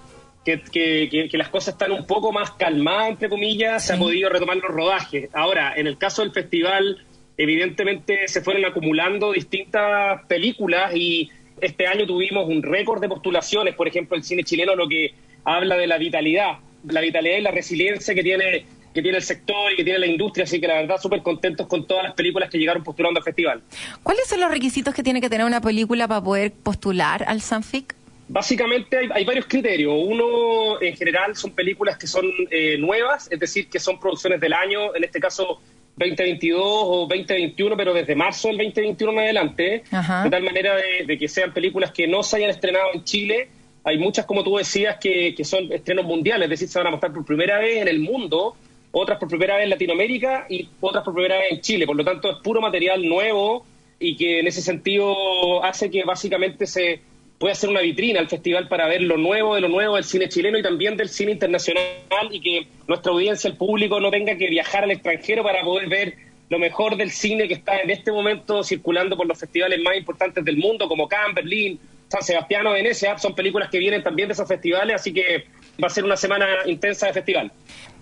[0.47, 4.31] que, que, que, las cosas están un poco más calmadas, entre comillas, se ha podido
[4.31, 5.29] retomar los rodajes.
[5.35, 7.05] Ahora, en el caso del festival,
[7.37, 11.29] evidentemente se fueron acumulando distintas películas y
[11.61, 15.77] este año tuvimos un récord de postulaciones, por ejemplo, el cine chileno, lo que habla
[15.77, 19.77] de la vitalidad, la vitalidad y la resiliencia que tiene que tiene el sector y
[19.77, 22.57] que tiene la industria, así que la verdad súper contentos con todas las películas que
[22.57, 23.63] llegaron postulando al festival.
[24.03, 27.95] ¿Cuáles son los requisitos que tiene que tener una película para poder postular al Sanfic?
[28.29, 29.95] Básicamente hay, hay, varios criterios.
[29.97, 34.53] Uno, en general, son películas que son eh, nuevas, es decir, que son producciones del
[34.53, 35.61] año, en este caso
[35.97, 40.25] 2022 o 2021, pero desde marzo del 2021 en adelante, Ajá.
[40.25, 43.49] de tal manera de, de, que sean películas que no se hayan estrenado en Chile.
[43.85, 46.91] Hay muchas, como tú decías, que, que son estrenos mundiales, es decir, se van a
[46.91, 48.57] mostrar por primera vez en el mundo,
[48.91, 51.87] otras por primera vez en Latinoamérica y otras por primera vez en Chile.
[51.87, 53.65] Por lo tanto, es puro material nuevo
[53.99, 57.01] y que en ese sentido hace que básicamente se
[57.39, 60.29] puede ser una vitrina al festival para ver lo nuevo de lo nuevo del cine
[60.29, 61.85] chileno y también del cine internacional
[62.31, 66.15] y que nuestra audiencia, el público, no tenga que viajar al extranjero para poder ver
[66.49, 70.45] lo mejor del cine que está en este momento circulando por los festivales más importantes
[70.45, 73.19] del mundo, como Cannes, Berlín, San Sebastián o Venecia.
[73.19, 75.47] Son películas que vienen también de esos festivales, así que
[75.83, 77.53] va a ser una semana intensa de festival.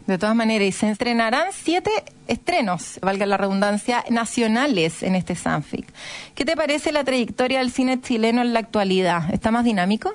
[0.07, 1.91] De todas maneras, y se estrenarán siete
[2.29, 5.87] estrenos, valga la redundancia, nacionales en este Sanfic.
[6.35, 9.33] ¿Qué te parece la trayectoria del cine chileno en la actualidad?
[9.33, 10.13] ¿Está más dinámico?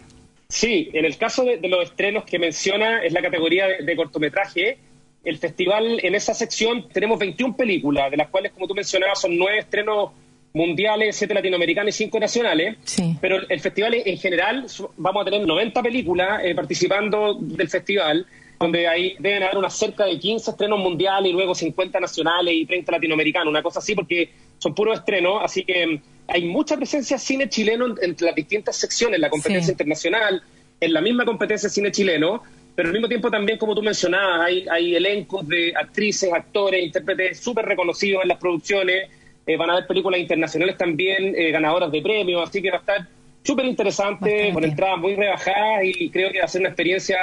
[0.47, 3.95] Sí, en el caso de, de los estrenos que menciona, es la categoría de, de,
[3.95, 4.77] cortometraje.
[5.23, 9.37] El festival, en esa sección, tenemos 21 películas, de las cuales, como tú mencionabas, son
[9.37, 10.11] nueve estrenos
[10.53, 12.77] mundiales, siete latinoamericanos y cinco nacionales.
[12.83, 13.15] Sí.
[13.19, 14.65] Pero el festival en general,
[14.97, 18.25] vamos a tener 90 películas eh, participando del festival
[18.59, 22.65] donde ahí deben haber unas cerca de 15 estrenos mundiales y luego 50 nacionales y
[22.65, 27.21] 30 latinoamericanos, una cosa así, porque son puros estrenos, así que hay mucha presencia de
[27.21, 29.71] cine chileno entre las distintas secciones, la competencia sí.
[29.71, 30.43] internacional,
[30.81, 32.43] en la misma competencia de cine chileno,
[32.75, 37.39] pero al mismo tiempo también, como tú mencionabas, hay, hay elencos de actrices, actores, intérpretes
[37.39, 39.09] súper reconocidos en las producciones,
[39.47, 42.79] eh, van a haber películas internacionales también eh, ganadoras de premios, así que va a
[42.81, 43.07] estar
[43.41, 47.17] súper interesante, con entradas muy rebajadas y creo que va a ser una experiencia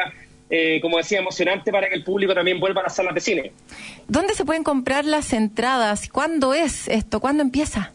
[0.51, 3.53] eh, como decía, emocionante para que el público también vuelva a las salas de cine.
[4.09, 6.09] ¿Dónde se pueden comprar las entradas?
[6.09, 7.21] ¿Cuándo es esto?
[7.21, 7.93] ¿Cuándo empieza?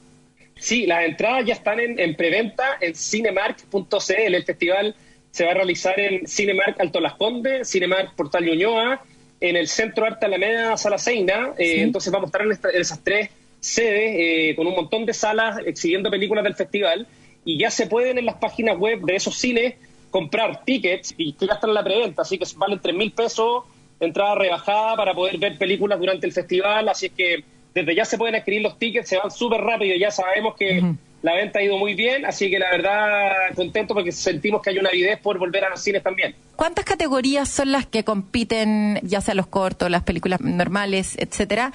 [0.57, 4.13] Sí, las entradas ya están en, en preventa en cinemark.cl.
[4.35, 4.95] El festival
[5.31, 9.01] se va a realizar en Cinemark Alto Las Condes, Cinemark Portal Ñuñoa,
[9.39, 11.51] en el Centro Arte Alameda Sala Seina.
[11.57, 11.79] Eh, Sí.
[11.79, 13.29] Entonces vamos a estar en, esta- en esas tres
[13.59, 17.07] sedes eh, con un montón de salas exhibiendo películas del festival
[17.45, 19.75] y ya se pueden en las páginas web de esos cines
[20.12, 23.64] comprar tickets y que ya están en la preventa, así que valen tres mil pesos,
[23.99, 27.43] entrada rebajada para poder ver películas durante el festival, así es que
[27.74, 30.84] desde ya se pueden adquirir los tickets, se van súper rápido, ya sabemos que
[31.22, 34.80] la venta ha ido muy bien, así que la verdad contento porque sentimos que hay
[34.80, 36.36] una avidez por volver a los cines también.
[36.55, 41.72] ¿Cuántas categorías son las que compiten, ya sea los cortos, las películas normales, etcétera?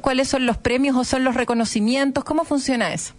[0.00, 2.24] ¿Cuáles son los premios o son los reconocimientos?
[2.24, 3.14] ¿Cómo funciona eso?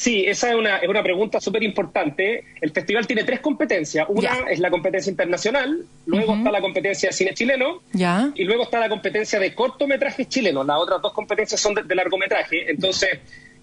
[0.00, 2.44] Sí, esa es una, es una pregunta súper importante.
[2.62, 4.06] El festival tiene tres competencias.
[4.08, 8.32] Una es la competencia internacional, luego está la competencia de cine chileno Ya.
[8.34, 10.64] y luego está la competencia de cortometrajes chilenos.
[10.66, 12.70] Las otras dos competencias son de, de largometraje.
[12.70, 13.10] Entonces,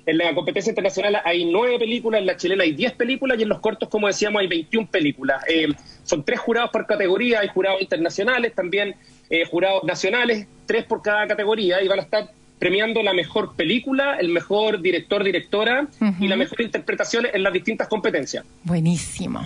[0.06, 3.50] en la competencia internacional hay nueve películas, en la chilena hay diez películas y en
[3.50, 5.44] los cortos, como decíamos, hay 21 películas.
[5.50, 5.70] Eh,
[6.04, 8.96] son tres jurados por categoría, hay jurados internacionales, también
[9.32, 12.30] eh, jurados nacionales, tres por cada categoría y van a estar
[12.60, 15.88] premiando la mejor película, el mejor director, directora
[16.20, 18.45] y la mejor interpretación en las distintas competencias.
[18.64, 19.45] Buenísimo.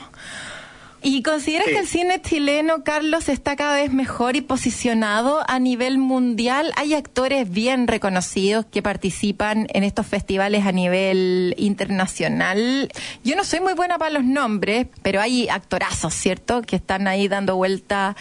[1.04, 1.74] ¿Y consideras Sí.
[1.74, 6.72] que el cine chileno, Carlos, está cada vez mejor y posicionado a nivel mundial?
[6.76, 12.92] Hay actores bien reconocidos que participan en estos festivales a nivel internacional.
[13.24, 17.28] Yo no soy muy buena para los nombres, pero hay actorazos, ¿cierto?, que están ahí
[17.28, 18.16] dando vuelta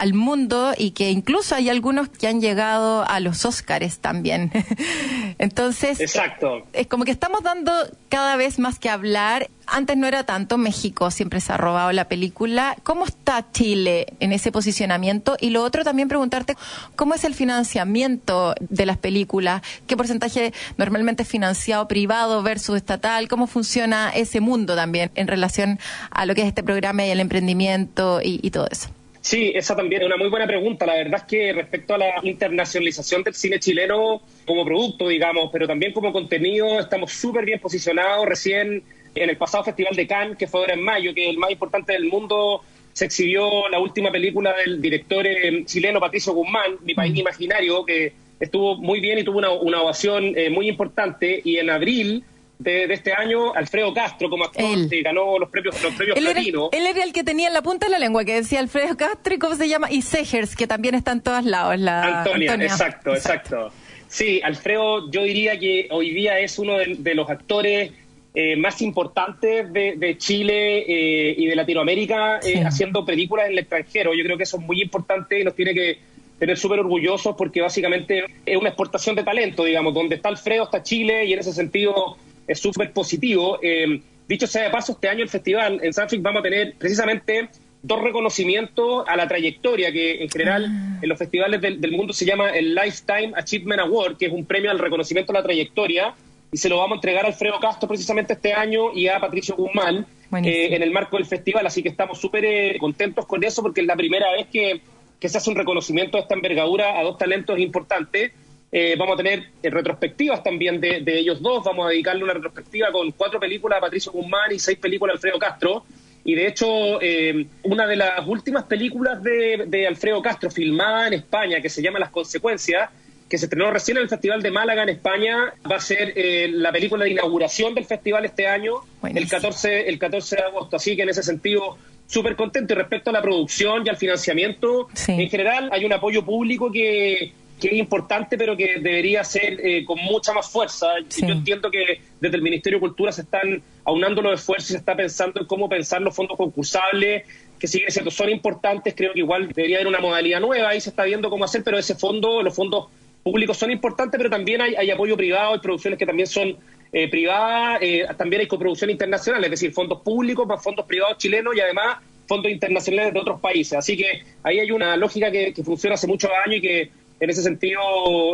[0.00, 4.50] al mundo y que incluso hay algunos que han llegado a los Óscares también.
[5.38, 6.66] Entonces, Exacto.
[6.72, 7.70] es como que estamos dando
[8.08, 9.50] cada vez más que hablar.
[9.66, 12.76] Antes no era tanto, México siempre se ha robado la película.
[12.82, 15.36] ¿Cómo está Chile en ese posicionamiento?
[15.38, 16.56] Y lo otro también preguntarte,
[16.96, 19.60] ¿cómo es el financiamiento de las películas?
[19.86, 23.28] ¿Qué porcentaje normalmente es financiado privado versus estatal?
[23.28, 25.78] ¿Cómo funciona ese mundo también en relación
[26.10, 28.88] a lo que es este programa y el emprendimiento y, y todo eso?
[29.20, 30.86] Sí, esa también es una muy buena pregunta.
[30.86, 35.66] La verdad es que respecto a la internacionalización del cine chileno como producto, digamos, pero
[35.66, 38.26] también como contenido, estamos súper bien posicionados.
[38.26, 38.82] Recién
[39.14, 41.50] en el pasado Festival de Cannes, que fue ahora en mayo, que es el más
[41.50, 42.62] importante del mundo,
[42.92, 48.12] se exhibió la última película del director eh, chileno Patricio Guzmán, Mi País Imaginario, que
[48.38, 51.42] estuvo muy bien y tuvo una, una ovación eh, muy importante.
[51.44, 52.24] Y en abril
[52.60, 54.88] de, de este año, Alfredo Castro, como actor, Él.
[54.92, 57.62] eh, ganó los premios, los premios Él era, él era el que tenía en la
[57.62, 59.90] punta de la lengua, que decía Alfredo Castro, ¿y cómo se llama?
[59.90, 61.78] Y Segers, que también está en todos lados.
[61.78, 63.72] La Antonia, exacto, exacto.
[64.08, 67.92] Sí, Alfredo, yo diría que hoy día es uno de, de los actores
[68.34, 73.58] eh, más importantes de, de Chile eh, y de Latinoamérica eh, haciendo películas en el
[73.60, 74.12] extranjero.
[74.14, 75.98] Yo creo que eso es muy importante y nos tiene que
[76.38, 80.82] tener súper orgullosos porque básicamente es una exportación de talento, digamos, donde está Alfredo está
[80.82, 82.16] Chile y en ese sentido
[82.50, 83.58] es súper positivo.
[83.62, 87.48] Eh, dicho sea de paso, este año el festival en Sanfic vamos a tener precisamente
[87.82, 90.64] dos reconocimientos a la trayectoria, que en general
[91.00, 94.44] en los festivales del, del mundo se llama el Lifetime Achievement Award, que es un
[94.44, 96.14] premio al reconocimiento a la trayectoria,
[96.52, 99.54] y se lo vamos a entregar a Alfredo Castro precisamente este año y a Patricio
[99.54, 100.04] Guzmán
[100.42, 103.80] eh, en el marco del festival, así que estamos súper eh, contentos con eso porque
[103.82, 104.80] es la primera vez que,
[105.20, 108.32] que se hace un reconocimiento de esta envergadura a dos talentos importantes.
[108.72, 112.34] Eh, vamos a tener eh, retrospectivas también de, de ellos dos, vamos a dedicarle una
[112.34, 115.84] retrospectiva con cuatro películas a Patricio Guzmán y seis películas a Alfredo Castro.
[116.24, 121.14] Y de hecho, eh, una de las últimas películas de, de Alfredo Castro filmada en
[121.14, 122.90] España, que se llama Las Consecuencias,
[123.28, 126.48] que se estrenó recién en el Festival de Málaga en España, va a ser eh,
[126.52, 129.30] la película de inauguración del festival este año, el Buenísimo.
[129.30, 130.76] 14, el 14 de agosto.
[130.76, 132.74] Así que en ese sentido, súper contento.
[132.74, 135.12] Y respecto a la producción y al financiamiento, Sí.
[135.12, 139.84] en general hay un apoyo público que, que es importante, pero que debería ser eh,
[139.84, 140.88] con mucha más fuerza.
[141.08, 141.26] Sí.
[141.26, 144.78] Yo entiendo que desde el Ministerio de Cultura se están aunando los esfuerzos y se
[144.78, 147.24] está pensando en cómo pensar los fondos concursables,
[147.58, 150.80] que si bien cierto, son importantes, creo que igual debería haber una modalidad nueva, ahí
[150.80, 152.88] se está viendo cómo hacer, pero ese fondo, los fondos
[153.22, 156.56] públicos son importantes, pero también hay, hay apoyo privado, hay producciones que también son
[156.92, 161.54] eh, privadas, eh, también hay coproducción internacional, es decir, fondos públicos más fondos privados chilenos
[161.56, 163.74] y además fondos internacionales de otros países.
[163.74, 166.90] Así que ahí hay una lógica que, que funciona hace muchos años y que
[167.20, 167.80] en ese sentido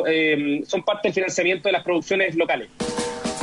[0.07, 2.69] eh, son parte del financiamiento de las producciones locales.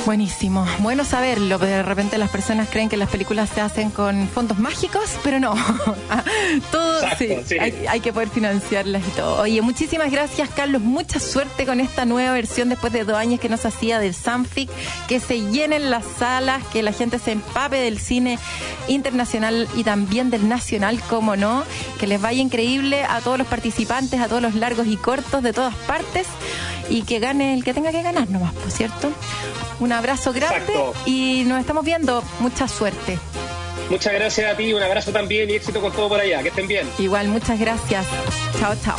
[0.05, 0.65] Buenísimo.
[0.79, 5.17] Bueno saberlo, de repente las personas creen que las películas se hacen con fondos mágicos,
[5.23, 5.53] pero no.
[6.71, 7.57] todo Exacto, sí, sí.
[7.57, 9.41] Hay, hay que poder financiarlas y todo.
[9.41, 10.81] Oye, muchísimas gracias, Carlos.
[10.81, 14.69] Mucha suerte con esta nueva versión después de dos años que nos hacía del Sanfic,
[15.07, 18.39] que se llenen las salas, que la gente se empape del cine
[18.89, 21.63] internacional y también del nacional, como no.
[21.97, 25.53] Que les vaya increíble a todos los participantes, a todos los largos y cortos de
[25.53, 26.27] todas partes
[26.89, 29.11] y que gane el que tenga que ganar nomás, por cierto.
[29.79, 30.93] Un abrazo grande Exacto.
[31.05, 32.23] y nos estamos viendo.
[32.39, 33.19] Mucha suerte.
[33.89, 36.41] Muchas gracias a ti, un abrazo también y éxito con todo por allá.
[36.41, 36.87] Que estén bien.
[36.99, 38.05] Igual, muchas gracias.
[38.59, 38.97] Chao, chao.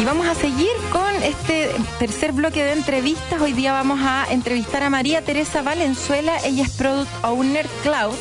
[0.00, 3.40] Y vamos a seguir con este tercer bloque de entrevistas.
[3.40, 6.36] Hoy día vamos a entrevistar a María Teresa Valenzuela.
[6.44, 8.14] Ella es Product Owner Cloud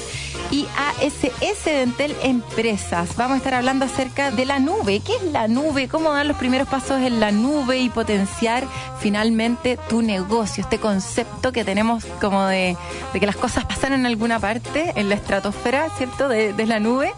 [0.51, 3.15] y ASS Dentel Empresas.
[3.15, 4.99] Vamos a estar hablando acerca de la nube.
[4.99, 5.87] ¿Qué es la nube?
[5.87, 8.65] ¿Cómo dar los primeros pasos en la nube y potenciar
[8.99, 10.63] finalmente tu negocio?
[10.63, 12.77] Este concepto que tenemos como de,
[13.13, 16.27] que las cosas pasan en alguna parte, en la estratosfera, ¿cierto?
[16.27, 17.13] De, la nube.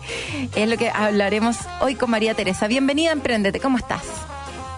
[0.55, 2.67] Es lo que hablaremos hoy con María Teresa.
[2.67, 3.59] Bienvenida Emprendete.
[3.59, 4.03] ¿Cómo estás?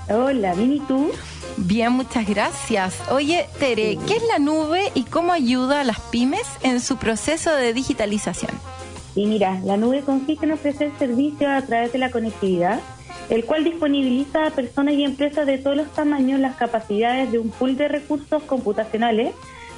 [0.10, 1.12] Hola, bien, ¿y tú?
[1.66, 3.02] Bien, muchas gracias.
[3.12, 7.54] Oye, Tere, ¿qué es la nube y cómo ayuda a las pymes en su proceso
[7.54, 8.52] de digitalización?
[9.14, 12.80] Y mira, la nube consiste en ofrecer servicios a través de la conectividad,
[13.30, 17.50] el cual disponibiliza a personas y empresas de todos los tamaños las capacidades de un
[17.50, 19.34] pool de recursos computacionales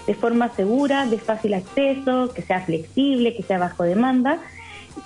[0.05, 4.39] de forma segura, de fácil acceso, que sea flexible, que sea bajo demanda,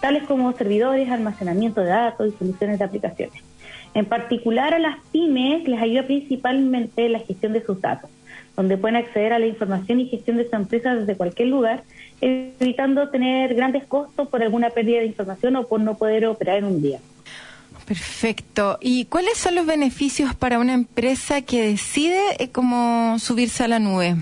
[0.02, 3.42] tales como servidores, almacenamiento de datos y soluciones de aplicaciones.
[3.96, 8.10] En particular a las pymes les ayuda principalmente la gestión de sus datos,
[8.58, 11.84] donde pueden acceder a la información y gestión de su empresa desde cualquier lugar,
[12.20, 16.66] evitando tener grandes costos por alguna pérdida de información o por no poder operar en
[16.66, 17.00] un día.
[17.86, 18.78] Perfecto.
[18.82, 23.80] ¿Y cuáles son los beneficios para una empresa que decide eh, cómo subirse a la
[23.80, 24.16] nube?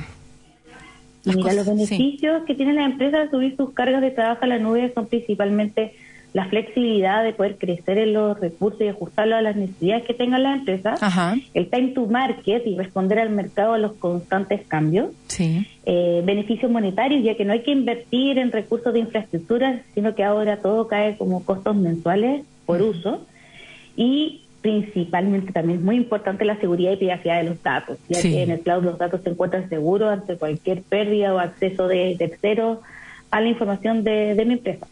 [1.24, 2.46] Las Mira, cosas, los beneficios sí.
[2.46, 5.96] que tiene la empresa de subir sus cargas de trabajo a la nube son principalmente
[6.34, 10.40] la flexibilidad de poder crecer en los recursos y ajustarlo a las necesidades que tenga
[10.40, 11.36] la empresa, Ajá.
[11.54, 15.68] el time to market y responder al mercado a los constantes cambios, sí.
[15.86, 20.24] eh, beneficios monetarios, ya que no hay que invertir en recursos de infraestructura, sino que
[20.24, 22.90] ahora todo cae como costos mensuales por uh -huh.
[22.90, 23.26] uso,
[23.96, 28.32] y principalmente también es muy importante la seguridad y privacidad de los datos, ya sí.
[28.32, 32.16] que en el cloud los datos se encuentran seguros ante cualquier pérdida o acceso de
[32.18, 32.80] terceros
[33.34, 34.86] a la información de, de, mi empresa.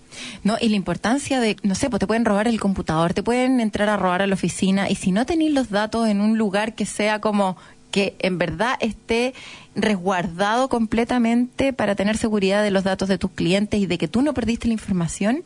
[0.43, 3.59] No, y la importancia de, no sé, pues te pueden robar el computador, te pueden
[3.59, 6.73] entrar a robar a la oficina y si no tenéis los datos en un lugar
[6.73, 7.55] que sea como
[7.91, 9.35] que en verdad esté
[9.75, 14.23] resguardado completamente para tener seguridad de los datos de tus clientes y de que tú
[14.23, 15.43] no perdiste la información,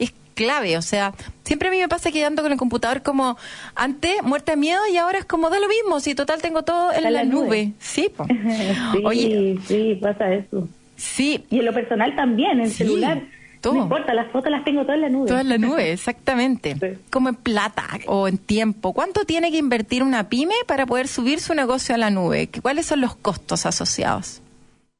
[0.00, 0.76] es clave.
[0.78, 1.14] O sea,
[1.44, 3.36] siempre a mí me pasa que ando con el computador como
[3.76, 6.92] antes, muerte de miedo, y ahora es como da lo mismo, si total tengo todo
[6.92, 7.66] en la, la, nube.
[7.66, 7.72] nube.
[7.78, 8.10] Sí,
[8.92, 10.66] sí, Oye, sí, pasa eso.
[11.02, 11.44] Sí.
[11.50, 13.22] Y en lo personal también, en sí, celular.
[13.60, 13.74] Todo.
[13.74, 15.26] No importa, las fotos las tengo todas en la nube.
[15.28, 16.76] Todas en la nube, exactamente.
[16.80, 16.98] sí.
[17.10, 18.92] Como en plata o en tiempo.
[18.92, 22.48] ¿Cuánto tiene que invertir una pyme para poder subir su negocio a la nube?
[22.62, 24.40] ¿Cuáles son los costos asociados?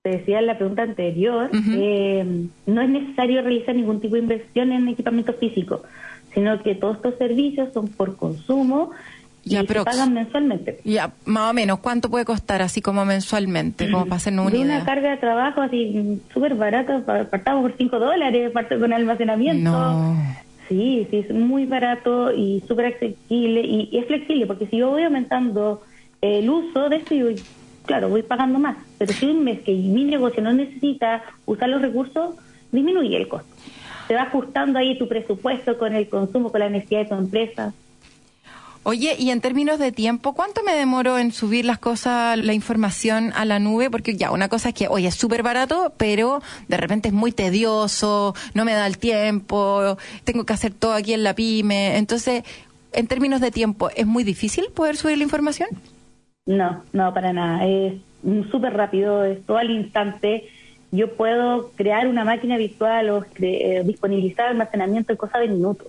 [0.02, 1.76] Te decía en la pregunta anterior, uh -huh.
[1.78, 5.82] eh, no es necesario realizar ningún tipo de inversión en equipamiento físico,
[6.34, 8.90] sino que todos estos servicios son por consumo
[9.44, 10.78] y ya, se pagan mensualmente.
[10.84, 13.90] Ya, más o menos, ¿cuánto puede costar así como mensualmente?
[13.90, 14.84] Como para hacernos una de una idea.
[14.84, 19.70] carga de trabajo así súper barata, partamos por 5 dólares, parte con almacenamiento.
[19.70, 20.16] No.
[20.68, 24.90] Sí, sí, es muy barato y súper accesible y, y, es flexible, porque si yo
[24.90, 25.82] voy aumentando
[26.20, 27.26] el uso de esto, yo,
[27.84, 28.76] claro, voy pagando más.
[28.96, 32.36] Pero si un mes que mi negocio no necesita usar los recursos,
[32.70, 33.54] disminuye el costo.
[34.08, 37.74] Se va ajustando ahí tu presupuesto con el consumo, con la necesidad de tu empresa.
[38.84, 43.32] Oye, y en términos de tiempo, ¿cuánto me demoro en subir las cosas, la información
[43.36, 43.90] a la nube?
[43.90, 47.30] Porque ya, una cosa es que, oye, es súper barato, pero de repente es muy
[47.30, 51.96] tedioso, no me da el tiempo, tengo que hacer todo aquí en la pyme.
[51.96, 52.42] Entonces,
[52.92, 55.68] en términos de tiempo, ¿es muy difícil poder subir la información?
[56.46, 57.64] No, no, para nada.
[57.64, 57.94] Es
[58.50, 60.48] súper rápido, es todo al instante.
[60.90, 65.86] Yo puedo crear una máquina virtual o eh, disponibilizar almacenamiento en cosa de minutos.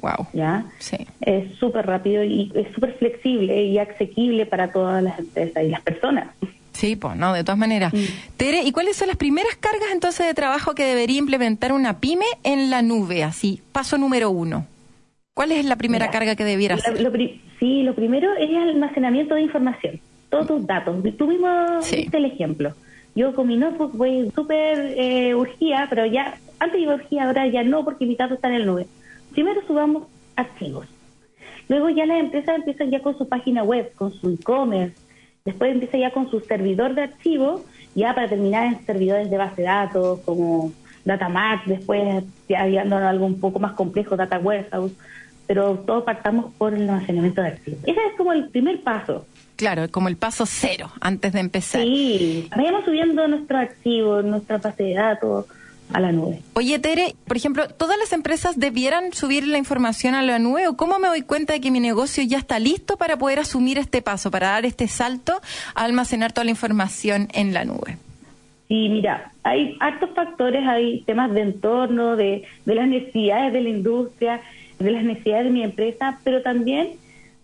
[0.00, 0.26] Wow.
[0.32, 0.64] ¿Ya?
[0.78, 0.96] Sí.
[1.20, 5.82] Es súper rápido y es súper flexible y asequible para todas las empresas y las
[5.82, 6.28] personas.
[6.72, 7.92] Sí, pues, no, de todas maneras.
[7.92, 8.36] Mm.
[8.38, 12.24] Tere, ¿y cuáles son las primeras cargas entonces de trabajo que debería implementar una pyme
[12.42, 13.22] en la nube?
[13.22, 14.66] Así, paso número uno.
[15.34, 17.00] ¿Cuál es la primera Mira, carga que debiera hacer?
[17.00, 17.12] Lo,
[17.60, 20.00] sí, lo primero es el almacenamiento de información.
[20.30, 20.96] Todos tus datos.
[21.18, 21.48] Tú mismo
[21.82, 21.96] sí.
[21.96, 22.72] viste el ejemplo.
[23.14, 27.62] Yo con mi notebook voy súper eh, urgida, pero ya, antes iba urgida, ahora ya
[27.62, 28.86] no, porque mis datos están en la nube
[29.32, 30.06] primero subamos
[30.36, 30.86] archivos.
[31.68, 34.96] Luego ya las empresas empiezan ya con su página web, con su e-commerce.
[35.44, 37.62] Después empieza ya con su servidor de archivos,
[37.94, 40.72] ya para terminar en servidores de base de datos como
[41.04, 44.92] Datamax, después ya viendo algo un poco más complejo, Data Warehouse.
[45.46, 47.80] Pero todos partamos por el almacenamiento de archivos.
[47.82, 49.26] Ese es como el primer paso.
[49.56, 51.82] Claro, como el paso cero antes de empezar.
[51.82, 55.46] Sí, vayamos subiendo nuestros archivos, nuestra base de datos,
[55.92, 56.40] a la nube.
[56.54, 60.76] Oye, Tere, por ejemplo, ¿todas las empresas debieran subir la información a la nube o
[60.76, 64.02] cómo me doy cuenta de que mi negocio ya está listo para poder asumir este
[64.02, 65.40] paso, para dar este salto
[65.74, 67.98] a almacenar toda la información en la nube?
[68.68, 73.68] Sí, mira, hay hartos factores, hay temas de entorno, de, de las necesidades de la
[73.68, 74.40] industria,
[74.78, 76.88] de las necesidades de mi empresa, pero también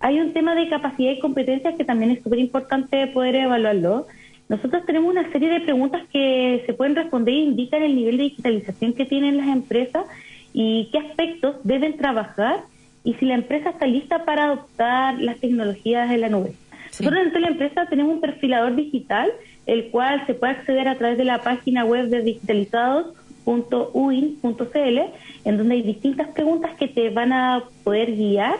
[0.00, 4.06] hay un tema de capacidad y competencias que también es súper importante poder evaluarlo.
[4.48, 8.24] Nosotros tenemos una serie de preguntas que se pueden responder e indican el nivel de
[8.24, 10.06] digitalización que tienen las empresas
[10.54, 12.60] y qué aspectos deben trabajar
[13.04, 16.54] y si la empresa está lista para adoptar las tecnologías de la nube.
[16.98, 19.30] Nosotros en la empresa tenemos un perfilador digital,
[19.66, 24.98] el cual se puede acceder a través de la página web de digitalizados.uin.cl,
[25.44, 28.56] en donde hay distintas preguntas que te van a poder guiar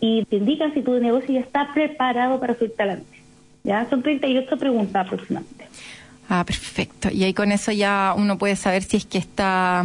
[0.00, 3.19] y te indican si tu negocio ya está preparado para su talante.
[3.64, 3.88] ¿Ya?
[3.90, 5.66] Son 38 preguntas aproximadamente.
[6.28, 7.08] Ah, perfecto.
[7.12, 9.84] Y ahí con eso ya uno puede saber si es que está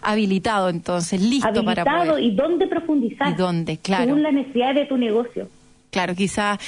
[0.00, 3.30] habilitado, entonces, listo para Habilitado y dónde profundizar.
[3.30, 4.04] Y dónde, claro.
[4.04, 5.48] Según la necesidad de tu negocio.
[5.90, 6.58] Claro, quizá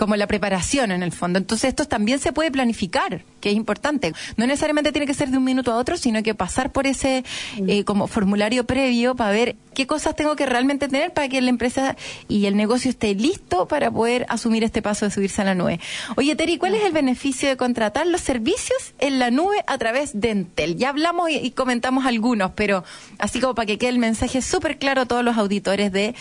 [0.00, 1.38] como la preparación en el fondo.
[1.38, 4.14] Entonces esto también se puede planificar, que es importante.
[4.38, 7.22] No necesariamente tiene que ser de un minuto a otro, sino que pasar por ese
[7.68, 11.50] eh, como formulario previo para ver qué cosas tengo que realmente tener para que la
[11.50, 11.96] empresa
[12.28, 15.80] y el negocio esté listo para poder asumir este paso de subirse a la nube.
[16.16, 20.18] Oye, Teri, ¿cuál es el beneficio de contratar los servicios en la nube a través
[20.18, 20.76] de Entel?
[20.76, 22.84] Ya hablamos y, y comentamos algunos, pero
[23.18, 26.14] así como para que quede el mensaje súper claro a todos los auditores de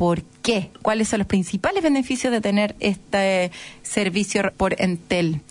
[0.00, 3.50] por qué, cuáles son los principales beneficios de tener este
[3.82, 5.42] servicio por Entel,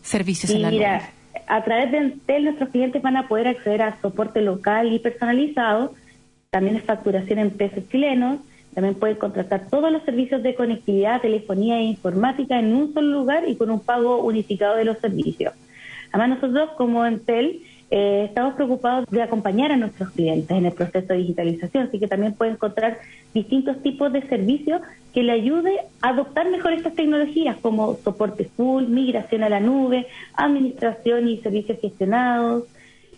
[0.00, 1.42] servicios en la Mira, nube.
[1.46, 5.92] a través de Entel nuestros clientes van a poder acceder a soporte local y personalizado,
[6.48, 8.38] también es facturación en pesos chilenos,
[8.74, 13.46] también pueden contratar todos los servicios de conectividad, telefonía e informática en un solo lugar
[13.46, 15.52] y con un pago unificado de los servicios.
[16.12, 21.08] Además nosotros como Entel eh, estamos preocupados de acompañar a nuestros clientes en el proceso
[21.08, 22.98] de digitalización, así que también pueden encontrar
[23.34, 24.80] distintos tipos de servicios
[25.12, 30.06] que le ayude a adoptar mejor estas tecnologías como soporte full, migración a la nube,
[30.34, 32.64] administración y servicios gestionados,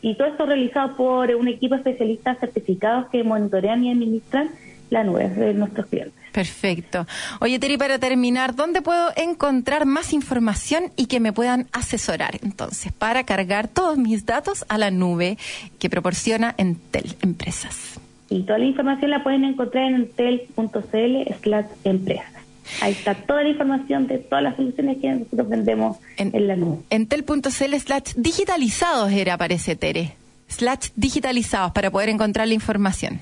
[0.03, 4.51] y todo esto realizado por un equipo de especialistas certificados que monitorean y administran
[4.89, 6.15] la nube de nuestros clientes.
[6.33, 7.07] Perfecto.
[7.41, 12.39] Oye, Teri, para terminar, ¿dónde puedo encontrar más información y que me puedan asesorar?
[12.43, 15.39] Entonces, para cargar todos mis datos a la nube
[15.79, 18.01] que proporciona Entel Empresas.
[18.31, 22.33] Y toda la información la pueden encontrar en entel.cl slash empresas.
[22.81, 26.78] Ahí está toda la información de todas las soluciones que nosotros vendemos en, la nube.
[26.91, 30.14] Entel.cl slash digitalizados era, parece, Tere.
[30.49, 33.20] Slash digitalizados para poder encontrar la información.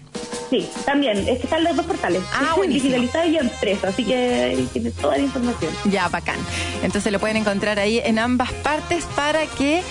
[0.50, 1.18] Sí, también.
[1.18, 2.22] Es que están los dos portales.
[2.32, 2.94] Ah, buenísimo.
[2.94, 3.88] Digitalizado y empresa.
[3.88, 5.72] Así que tiene toda la información.
[5.90, 6.38] Ya, bacán.
[6.82, 9.82] Entonces lo pueden encontrar ahí en ambas partes para que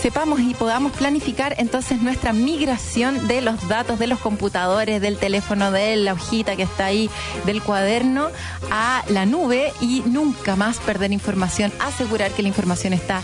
[0.00, 5.70] sepamos y podamos planificar entonces nuestra migración de los datos de los computadores, del teléfono,
[5.70, 7.10] de la hojita que está ahí,
[7.44, 8.28] del cuaderno,
[8.70, 13.22] a la nube y nunca más perder información, asegurar que la información está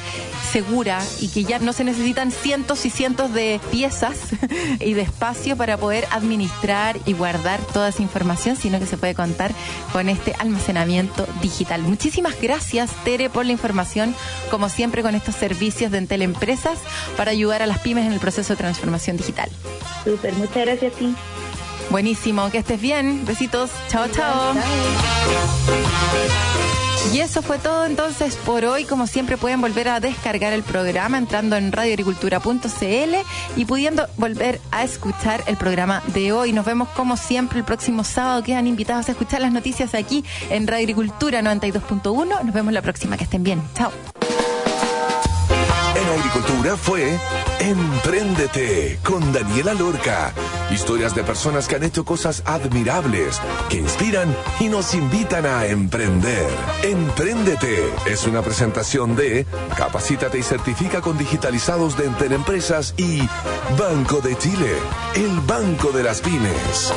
[0.52, 4.16] segura y que ya no se necesitan cientos y cientos de piezas
[4.80, 9.14] y de espacio para poder administrar y guardar toda esa información, sino que se puede
[9.14, 9.52] contar
[9.92, 11.82] con este almacenamiento digital.
[11.82, 14.14] Muchísimas gracias, Tere, por la información,
[14.50, 16.22] como siempre, con estos servicios de Entel
[17.16, 19.48] Para ayudar a las pymes en el proceso de transformación digital.
[20.04, 21.14] Súper, muchas gracias a ti.
[21.90, 23.24] Buenísimo, que estés bien.
[23.26, 23.70] Besitos.
[23.88, 24.54] Chao, chao.
[27.12, 28.84] Y eso fue todo entonces por hoy.
[28.84, 33.14] Como siempre pueden volver a descargar el programa entrando en radioagricultura.cl
[33.56, 36.52] y pudiendo volver a escuchar el programa de hoy.
[36.52, 38.42] Nos vemos como siempre el próximo sábado.
[38.42, 42.42] Quedan invitados a escuchar las noticias aquí en Radio Agricultura 92.1.
[42.42, 43.18] Nos vemos la próxima.
[43.18, 43.62] Que estén bien.
[43.74, 43.92] Chao.
[46.12, 47.18] Agricultura fue
[47.58, 50.32] Empréndete con Daniela Lorca.
[50.70, 53.40] Historias de personas que han hecho cosas admirables,
[53.70, 56.46] que inspiran y nos invitan a emprender.
[56.82, 59.46] Empréndete es una presentación de
[59.76, 63.22] Capacítate y certifica con digitalizados de Entel Empresas y
[63.78, 64.74] Banco de Chile,
[65.14, 66.92] el banco de las pymes.